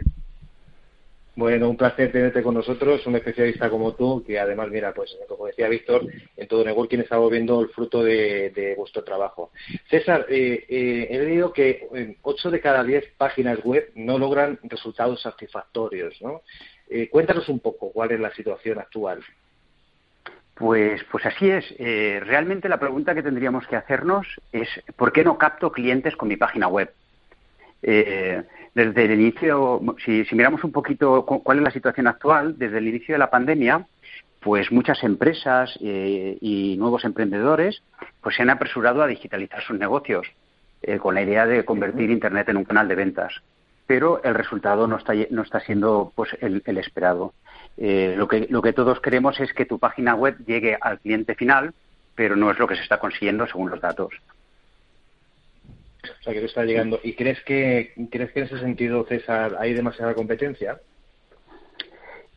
[1.36, 5.48] Bueno, un placer tenerte con nosotros, un especialista como tú, que además, mira, pues como
[5.48, 6.06] decía Víctor,
[6.38, 9.52] en todo networking estamos viendo el fruto de, vuestro trabajo.
[9.90, 15.24] César, eh, eh, he leído que 8 de cada 10 páginas web no logran resultados
[15.24, 16.44] satisfactorios, ¿no?
[16.88, 19.24] Eh, cuéntanos un poco cuál es la situación actual.
[20.54, 21.76] Pues, pues así es.
[22.28, 26.38] realmente la pregunta que tendríamos que hacernos es ¿por qué no capto clientes con mi
[26.38, 26.94] página web?
[27.84, 33.16] Desde el inicio, si, miramos un poquito cuál es la situación actual, desde el inicio
[33.16, 33.86] de la pandemia,
[34.44, 37.82] pues muchas empresas eh, y nuevos emprendedores
[38.22, 40.28] pues se han apresurado a digitalizar sus negocios
[40.82, 43.34] eh, con la idea de convertir Internet en un canal de ventas.
[43.88, 47.34] Pero el resultado no está, no está siendo pues, el, esperado.
[47.78, 51.36] Eh, lo, que, lo que todos queremos es que tu página web llegue al cliente
[51.36, 51.74] final,
[52.16, 54.14] pero no es lo que se está consiguiendo según los datos.
[56.04, 57.00] O sea, que te está llegando.
[57.04, 60.80] ¿Y crees que, crees que en ese sentido, César, hay demasiada competencia?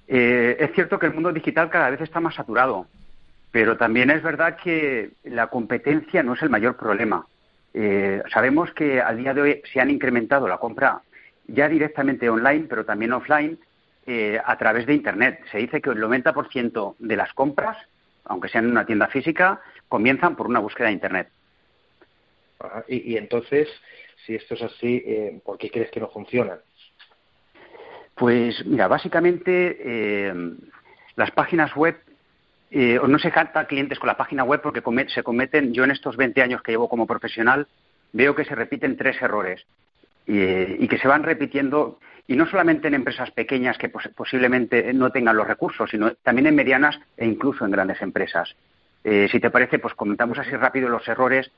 [0.09, 2.87] Eh, es cierto que el mundo digital cada vez está más saturado,
[3.51, 7.27] pero también es verdad que la competencia no es el mayor problema.
[7.75, 11.03] Eh, sabemos que al día de hoy se han incrementado la compra
[11.49, 13.59] ya directamente online, pero también offline,
[14.07, 15.41] eh, a través de Internet.
[15.51, 17.77] Se dice que el 90% de las compras,
[18.25, 21.29] aunque sean en una tienda física, comienzan por una búsqueda de Internet.
[22.89, 23.69] Y, entonces,
[24.25, 26.59] si esto es así, eh, ¿por qué crees que no funcionan?
[28.15, 30.35] Pues mira, básicamente eh,
[31.17, 31.97] las páginas web,
[32.71, 36.17] eh, no se capta clientes con la página web porque se cometen, yo en estos
[36.17, 37.67] 20 años que llevo como profesional,
[38.13, 39.65] veo que se repiten tres errores
[40.29, 45.37] y que se van repitiendo, y no solamente en empresas pequeñas que posiblemente no tengan
[45.37, 48.57] los recursos, sino también en medianas e incluso en grandes empresas.
[49.05, 51.53] si te parece, pues comentamos así rápido los errores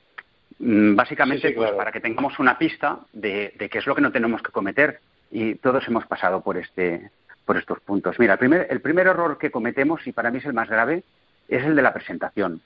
[0.58, 4.42] Mm, básicamente pues, para que tengamos una pista de, qué es lo que no tenemos
[4.42, 5.00] que cometer
[5.30, 7.10] y todos hemos pasado por este
[7.44, 8.18] por estos puntos.
[8.18, 11.02] Mira, el primer, el primer error que cometemos y para mí es el más grave
[11.48, 12.60] es el de la presentación.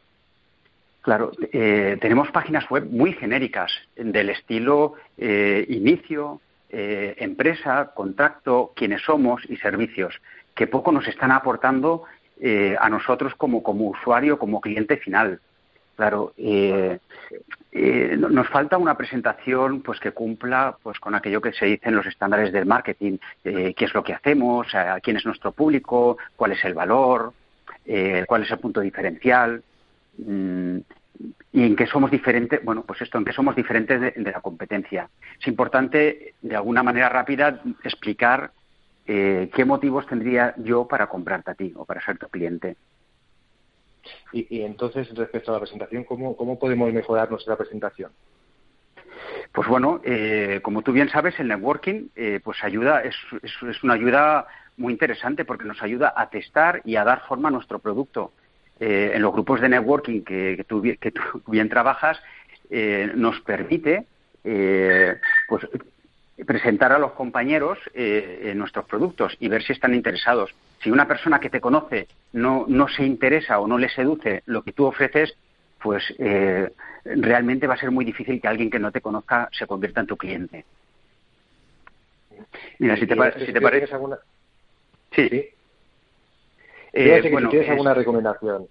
[1.02, 9.02] Claro, eh, tenemos páginas web muy genéricas del estilo eh, inicio, eh, empresa, contacto, quiénes
[9.02, 10.20] somos y servicios,
[10.54, 12.04] que poco nos están aportando
[12.80, 15.38] a nosotros como, como usuario, como cliente final.
[15.96, 16.98] Claro, eh,
[17.70, 21.96] eh, nos falta una presentación pues que cumpla pues con aquello que se dice en
[21.96, 24.68] los estándares del marketing, eh, qué es lo que hacemos,
[25.02, 27.34] quién es nuestro público, cuál es el valor,
[28.26, 29.62] cuál es el punto diferencial
[30.18, 30.78] mm,
[31.52, 35.08] y en qué somos diferentes, bueno, pues esto, en qué somos diferentes de, la competencia.
[35.38, 38.50] Es importante, de alguna manera rápida, explicar
[39.04, 42.76] qué motivos tendría yo para comprarte a ti o para ser tu cliente.
[44.32, 48.10] Y, entonces, respecto a la presentación, ¿cómo, podemos mejorar nuestra presentación?
[49.52, 53.94] Pues bueno, eh, como tú bien sabes, el networking eh, pues ayuda, es, es, una
[53.94, 54.46] ayuda
[54.76, 58.32] muy interesante porque nos ayuda a testar y a dar forma a nuestro producto.
[58.80, 62.20] Eh, en los grupos de networking que, que, tú, que tú bien trabajas,
[63.14, 64.06] nos permite
[64.42, 65.68] pues
[66.46, 70.54] presentar a los compañeros eh, nuestros productos y ver si están interesados.
[70.82, 74.62] Si una persona que te conoce no, no se interesa o no le seduce lo
[74.62, 75.34] que tú ofreces,
[75.80, 76.70] pues eh,
[77.04, 80.06] realmente va a ser muy difícil que alguien que no te conozca se convierta en
[80.06, 80.64] tu cliente.
[82.78, 83.92] Mira, si te, si te parece...
[83.92, 84.18] Alguna...
[85.12, 85.28] Sí.
[85.28, 85.50] ¿Sí?
[86.94, 88.66] Eh, bueno, ¿Tienes alguna recomendación?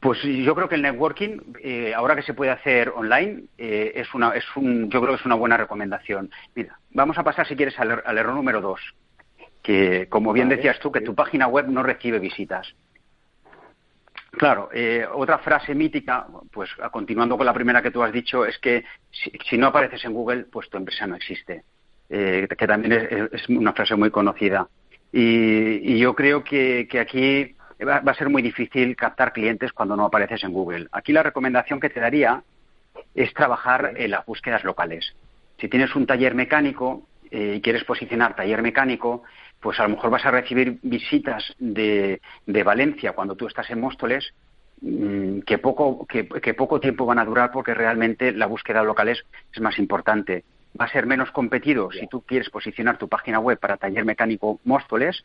[0.00, 4.12] Pues yo creo que el networking, eh, ahora que se puede hacer online, eh, es
[4.12, 6.30] una, es un, yo creo que es una buena recomendación.
[6.54, 8.80] Mira, vamos a pasar, si quieres, al, error número dos,
[9.62, 12.74] que, como bien decías tú, que tu página web no recibe visitas.
[14.32, 18.58] Claro, eh, otra frase mítica, pues continuando con la primera que tú has dicho, es
[18.58, 21.64] que si, no apareces en Google, pues tu empresa no existe,
[22.10, 24.68] que también es, una frase muy conocida.
[25.10, 30.42] Y, yo creo que aquí va, a ser muy difícil captar clientes cuando no apareces
[30.44, 30.88] en Google.
[30.92, 32.42] Aquí la recomendación que te daría
[33.14, 35.14] es trabajar en las búsquedas locales.
[35.58, 39.22] Si tienes un taller mecánico eh, y quieres posicionar taller mecánico,
[39.60, 44.32] pues a lo mejor vas a recibir visitas de, Valencia cuando tú estás en Móstoles
[44.80, 49.24] mm, que poco, que, poco tiempo van a durar porque realmente la búsqueda local es,
[49.52, 50.44] es más importante.
[50.80, 54.60] Va a ser menos competido si tú quieres posicionar tu página web para taller mecánico
[54.64, 55.24] Móstoles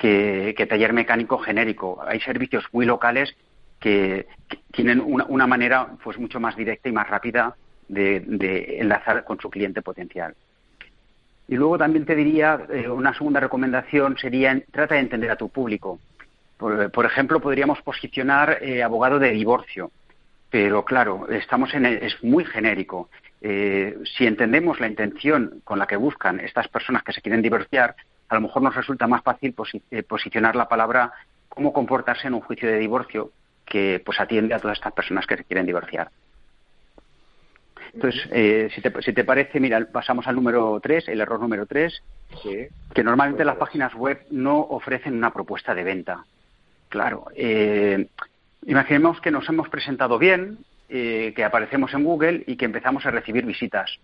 [0.00, 2.02] que, taller mecánico genérico.
[2.06, 3.36] Hay servicios muy locales
[3.78, 4.26] que,
[4.72, 7.54] tienen una, manera pues mucho más directa y más rápida
[7.88, 10.34] de, enlazar con su cliente potencial.
[11.48, 15.48] Y luego también te diría, eh, una segunda recomendación sería, trata de entender a tu
[15.48, 15.98] público.
[16.56, 19.90] Por, ejemplo, podríamos posicionar eh, abogado de divorcio,
[20.50, 23.08] pero claro, estamos en es muy genérico.
[23.40, 27.96] Eh, si entendemos la intención con la que buscan estas personas que se quieren divorciar,
[28.30, 29.54] a lo mejor nos resulta más fácil
[29.90, 31.12] eh, posicionar la palabra
[31.48, 33.32] cómo comportarse en un juicio de divorcio
[33.66, 36.10] que pues atiende a todas estas personas que se quieren divorciar.
[37.92, 41.66] Entonces, eh, si, te, si, te, parece, mira, pasamos al número 3, el error número
[41.66, 42.02] 3,
[42.94, 46.24] que normalmente las páginas web no ofrecen una propuesta de venta.
[46.88, 48.08] Claro, eh,
[48.66, 50.58] imaginemos que nos hemos presentado bien,
[50.88, 53.98] eh, que aparecemos en Google y que empezamos a recibir visitas,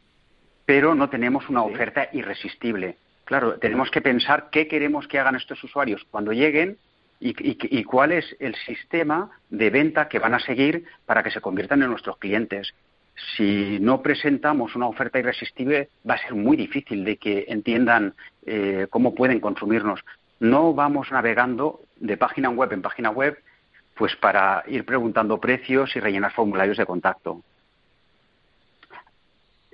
[0.65, 2.97] pero no tenemos una oferta irresistible.
[3.27, 6.79] Claro, tenemos que pensar qué queremos que hagan estos usuarios cuando lleguen
[7.19, 11.83] y, cuál es el sistema de venta que van a seguir para que se conviertan
[11.83, 12.73] en nuestros clientes
[13.37, 18.15] si no presentamos una oferta irresistible, va a ser muy difícil de que entiendan
[18.45, 20.01] eh, cómo pueden consumirnos.
[20.39, 23.39] No vamos navegando de página web en página web
[23.97, 27.43] pues para ir preguntando precios y rellenar formularios de contacto.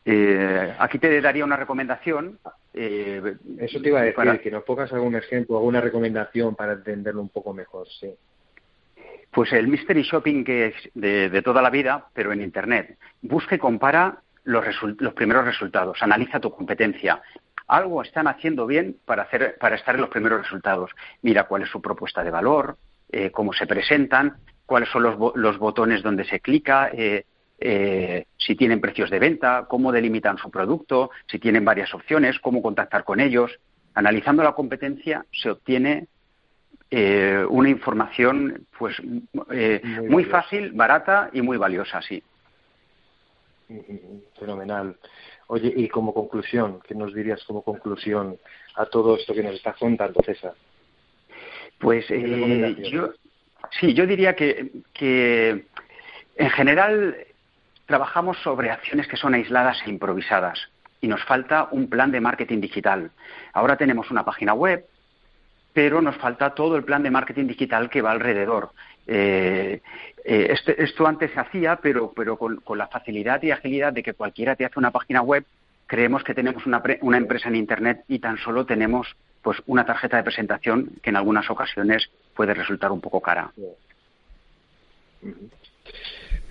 [0.05, 2.39] Eh, aquí te daría una recomendación.
[2.75, 7.21] Eh, Eso te iba a decir, que nos pongas algún ejemplo, alguna recomendación para entenderlo
[7.21, 8.13] un poco mejor, sí.
[9.31, 12.99] Pues el mystery shopping que es de, toda la vida, pero en Internet.
[13.23, 14.65] Busca y compara los,
[15.15, 17.23] primeros resultados, analiza tu competencia.
[17.67, 20.91] Algo están haciendo bien para, hacer, para estar en los primeros resultados.
[21.23, 22.77] Mira cuál es su propuesta de valor,
[23.11, 24.37] eh, cómo se presentan,
[24.67, 27.25] cuáles son los, botones donde se clica, eh,
[27.65, 32.61] eh, si tienen precios de venta, cómo delimitan su producto, si tienen varias opciones, cómo
[32.61, 33.53] contactar con ellos.
[33.95, 36.09] Analizando la competencia se obtiene
[36.91, 38.97] eh, una información pues
[39.51, 42.23] eh, muy, fácil, barata y muy valiosa, sí.
[43.69, 44.97] Mm, mm, mm, fenomenal.
[45.47, 48.39] Oye, y como conclusión, ¿qué nos dirías como conclusión
[48.75, 50.55] a todo esto que nos está contando César?
[51.79, 53.11] Pues eh, yo,
[53.79, 55.65] sí, yo diría que, que
[56.37, 57.17] en general
[57.93, 60.59] trabajamos sobre acciones que son aisladas e improvisadas
[61.03, 63.11] y nos falta un plan de marketing digital.
[63.53, 64.87] Ahora tenemos una página web,
[65.75, 68.71] pero nos falta todo el plan de marketing digital que va alrededor.
[69.07, 69.83] Eh,
[70.25, 74.57] eh, este, esto antes se hacía, pero, con, la facilidad y agilidad de que cualquiera
[74.57, 75.45] te hace una página web,
[75.87, 79.07] creemos que tenemos una, una empresa en Internet y tan solo tenemos
[79.43, 83.53] pues una tarjeta de presentación que en algunas ocasiones puede resultar un poco cara.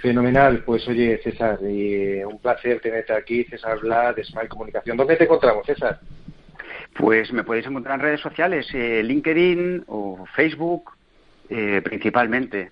[0.02, 4.98] Fenomenal, pues oye César, un placer tenerte aquí, César Bla de Smile Comunicación.
[4.98, 6.00] ¿Dónde te encontramos, César?
[6.98, 10.92] Pues me podéis encontrar en redes sociales, eh, LinkedIn o Facebook,
[11.50, 12.72] eh, principalmente.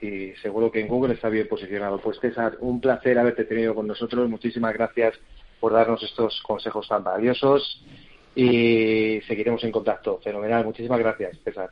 [0.00, 2.00] Y seguro que en Google está bien posicionado.
[2.00, 4.28] Pues César, un placer haberte tenido con nosotros.
[4.28, 5.20] Muchísimas gracias
[5.60, 7.84] por darnos estos consejos tan valiosos
[8.34, 10.18] y seguiremos en contacto.
[10.24, 10.64] Fenomenal.
[10.64, 11.70] Muchísimas gracias, César.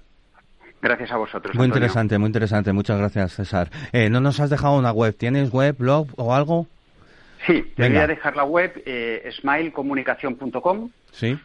[0.81, 1.55] Gracias a vosotros.
[1.57, 2.73] Muy interesante, muy interesante.
[2.73, 3.71] Muchas gracias, César.
[3.93, 5.17] Eh, no nos has dejado una web.
[5.17, 6.67] ¿Tienes web, blog o algo?
[7.47, 10.91] Sí, te voy a dejar la web eh, smilecomunicación.com.
[11.13, 11.39] Sí.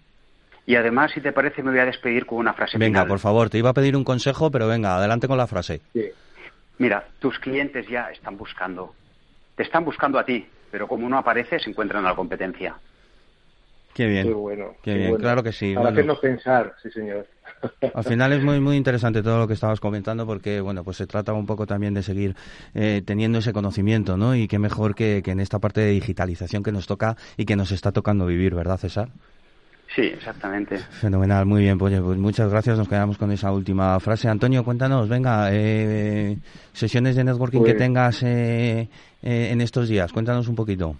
[0.65, 2.77] Y además, si te parece, me voy a despedir con una frase.
[2.77, 5.81] Venga, por favor, te iba a pedir un consejo, pero venga, adelante con la frase.
[5.93, 6.05] Sí.
[6.77, 8.93] Mira, tus clientes ya están buscando.
[9.55, 12.75] Te están buscando a ti, pero como no apareces, se encuentran en la competencia.
[13.93, 14.27] Qué bien.
[14.27, 14.75] Qué bueno.
[14.81, 15.75] Qué, bien, claro que sí.
[15.75, 17.27] Para hacernos pensar, sí, señor.
[17.93, 21.07] Al final es muy muy interesante todo lo que estabas comentando porque bueno pues se
[21.07, 22.35] trata un poco también de seguir
[22.73, 24.35] eh, teniendo ese conocimiento, ¿no?
[24.35, 27.55] Y qué mejor que, que en esta parte de digitalización que nos toca y que
[27.55, 29.09] nos está tocando vivir, ¿verdad, César?
[29.95, 30.77] Sí, exactamente.
[30.77, 31.77] Fenomenal, muy bien.
[31.77, 32.77] Pues, pues, muchas gracias.
[32.77, 34.27] Nos quedamos con esa última frase.
[34.27, 36.37] Antonio, cuéntanos, venga, eh,
[36.71, 38.89] sesiones de networking que pues tengas eh,
[39.21, 40.11] en estos días.
[40.11, 40.95] Cuéntanos un poquito.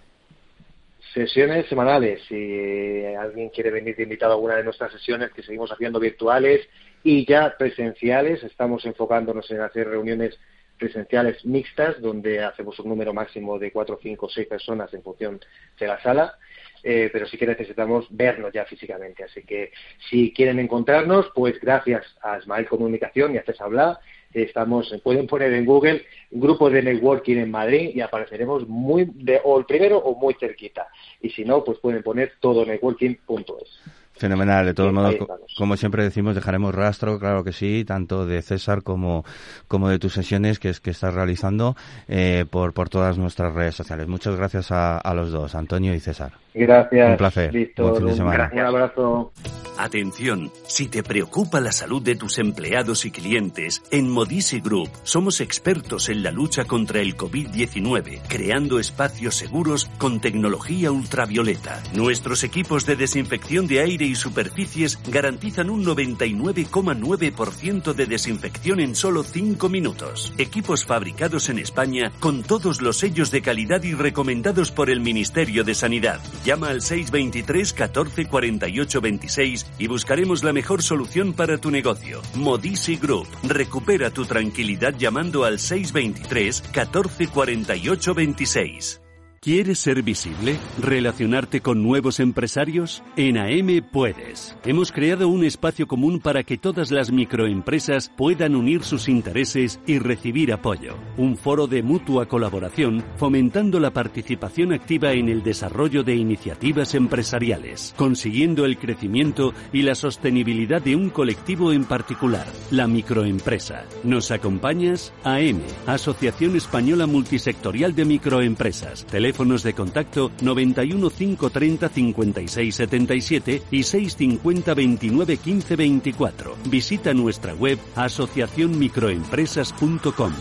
[1.14, 2.22] Sesiones semanales.
[2.26, 6.68] Si alguien quiere venir de invitado a alguna de nuestras sesiones que seguimos haciendo virtuales
[7.04, 10.36] y ya presenciales, estamos enfocándonos en hacer reuniones
[10.76, 15.38] presenciales mixtas, donde hacemos un número máximo de cuatro, cinco, seis personas en función
[15.78, 16.34] de la sala.
[16.82, 19.22] Eh, pero sí que necesitamos vernos ya físicamente.
[19.22, 19.70] Así que
[20.10, 24.00] si quieren encontrarnos, pues gracias a Smile Comunicación y a César Bla,
[24.42, 29.58] estamos, pueden poner en Google grupo de networking en Madrid y apareceremos muy de, o
[29.58, 30.88] el primero o muy cerquita.
[31.20, 34.03] Y si no, pues pueden poner todo networking.es.
[34.16, 35.16] Fenomenal, de todos modos,
[35.58, 39.24] como siempre decimos, dejaremos rastro, claro que sí, tanto de César como,
[39.66, 41.74] como de tus sesiones que, es, que estás realizando
[42.06, 44.06] eh, por, por todas nuestras redes sociales.
[44.06, 46.32] Muchas gracias a, a los dos, Antonio y César.
[46.54, 47.10] Gracias.
[47.10, 47.50] Un placer.
[47.76, 48.50] Buen fin de semana.
[48.52, 49.32] Un abrazo.
[49.76, 55.40] Atención, si te preocupa la salud de tus empleados y clientes, en Modisi Group somos
[55.40, 61.82] expertos en la lucha contra el COVID-19, creando espacios seguros con tecnología ultravioleta.
[61.92, 69.22] Nuestros equipos de desinfección de aire y superficies garantizan un 99,9% de desinfección en solo
[69.22, 70.32] 5 minutos.
[70.38, 75.64] Equipos fabricados en España con todos los sellos de calidad y recomendados por el Ministerio
[75.64, 76.20] de Sanidad.
[76.44, 82.20] Llama al 623 14 48 26 y buscaremos la mejor solución para tu negocio.
[82.34, 83.26] Modisi Group.
[83.42, 89.03] Recupera tu tranquilidad llamando al 623 14 48 26.
[89.44, 90.56] ¿Quieres ser visible?
[90.78, 93.02] ¿Relacionarte con nuevos empresarios?
[93.14, 94.56] En AM puedes.
[94.64, 99.98] Hemos creado un espacio común para que todas las microempresas puedan unir sus intereses y
[99.98, 100.96] recibir apoyo.
[101.18, 107.92] Un foro de mutua colaboración fomentando la participación activa en el desarrollo de iniciativas empresariales,
[107.98, 113.84] consiguiendo el crecimiento y la sostenibilidad de un colectivo en particular, la microempresa.
[114.04, 115.12] ¿Nos acompañas?
[115.22, 119.04] AM, Asociación Española Multisectorial de Microempresas.
[119.34, 126.56] Teléfonos de contacto 91 530 56 77 y 650 29 15 24.
[126.66, 130.32] Visita nuestra web asociacionmicroempresas.com.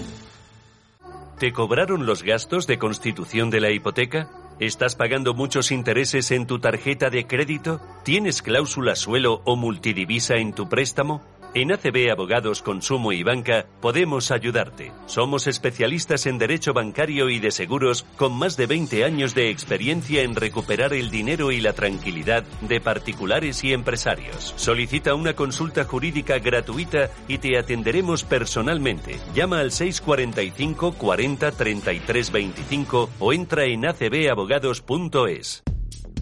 [1.39, 4.29] ¿Te cobraron los gastos de constitución de la hipoteca?
[4.59, 7.81] ¿Estás pagando muchos intereses en tu tarjeta de crédito?
[8.03, 11.23] ¿Tienes cláusula suelo o multidivisa en tu préstamo?
[11.55, 14.91] En ACB Abogados Consumo y Banca podemos ayudarte.
[15.05, 20.23] Somos especialistas en derecho bancario y de seguros con más de 20 años de experiencia
[20.23, 24.53] en recuperar el dinero y la tranquilidad de particulares y empresarios.
[24.55, 29.19] Solicita una consulta jurídica gratuita y te atenderemos personalmente.
[29.35, 35.63] Llama al 645 40 33 25 o entra en acbabogados.es.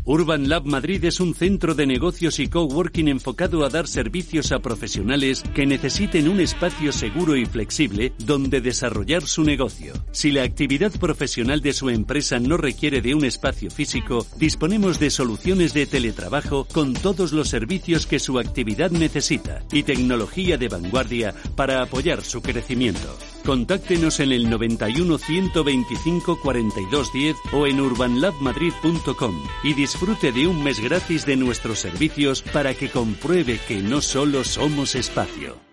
[0.04, 4.58] Urban Lab Madrid es un centro de negocios y coworking enfocado a dar servicios a
[4.58, 9.93] profesionales que necesiten un espacio seguro y flexible donde desarrollar su negocio.
[10.12, 15.12] Si la actividad profesional de su empresa no requiere de un espacio físico, disponemos de
[15.12, 21.36] soluciones de teletrabajo con todos los servicios que su actividad necesita y tecnología de vanguardia
[21.56, 23.18] para apoyar su crecimiento.
[23.45, 30.79] Contáctenos en el 91 125 42 10 o en urbanlabmadrid.com y disfrute de un mes
[30.79, 35.70] gratis de nuestros servicios para que compruebe que no solo somos espacio.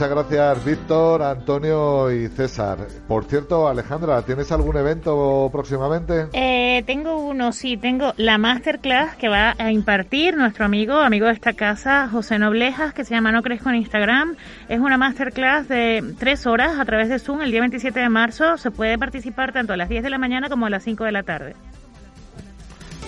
[0.00, 2.78] Muchas gracias, Víctor, Antonio y César.
[3.06, 6.28] Por cierto, Alejandra, ¿tienes algún evento próximamente?
[6.32, 11.34] Eh, tengo uno, sí, tengo la masterclass que va a impartir nuestro amigo, amigo de
[11.34, 14.36] esta casa, José Noblejas, que se llama No Crezco en Instagram.
[14.70, 18.56] Es una masterclass de tres horas a través de Zoom el día 27 de marzo.
[18.56, 21.12] Se puede participar tanto a las 10 de la mañana como a las 5 de
[21.12, 21.56] la tarde.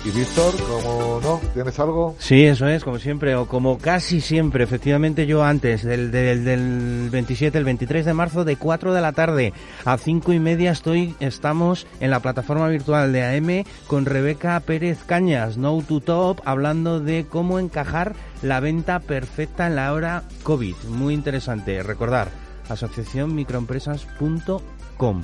[0.05, 1.41] Y Víctor, ¿cómo no?
[1.55, 2.17] ¿Tienes algo?
[2.19, 4.65] Sí, eso es, como siempre, o como casi siempre.
[4.65, 9.13] Efectivamente, yo antes, del, del, del 27, el 23 de marzo, de 4 de la
[9.13, 9.53] tarde
[9.85, 14.99] a 5 y media, estoy, estamos en la plataforma virtual de AM con Rebeca Pérez
[15.07, 20.75] Cañas, No to Top, hablando de cómo encajar la venta perfecta en la hora COVID.
[20.89, 21.81] Muy interesante.
[21.85, 22.29] Recordar,
[22.69, 25.23] asociacionmicroempresas.com.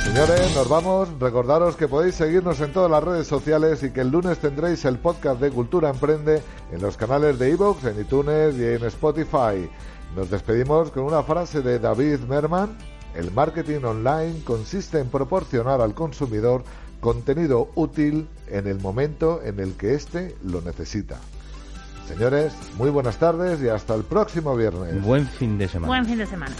[0.00, 1.08] Señores, nos vamos.
[1.18, 4.98] Recordaros que podéis seguirnos en todas las redes sociales y que el lunes tendréis el
[4.98, 9.68] podcast de Cultura Emprende en los canales de iVoox, en iTunes y en Spotify.
[10.16, 12.76] Nos despedimos con una frase de David Merman.
[13.14, 16.64] El marketing online consiste en proporcionar al consumidor
[17.00, 21.18] contenido útil en el momento en el que éste lo necesita.
[22.06, 25.02] Señores, muy buenas tardes y hasta el próximo viernes.
[25.02, 25.88] Buen fin de semana.
[25.88, 26.54] Buen fin de semana.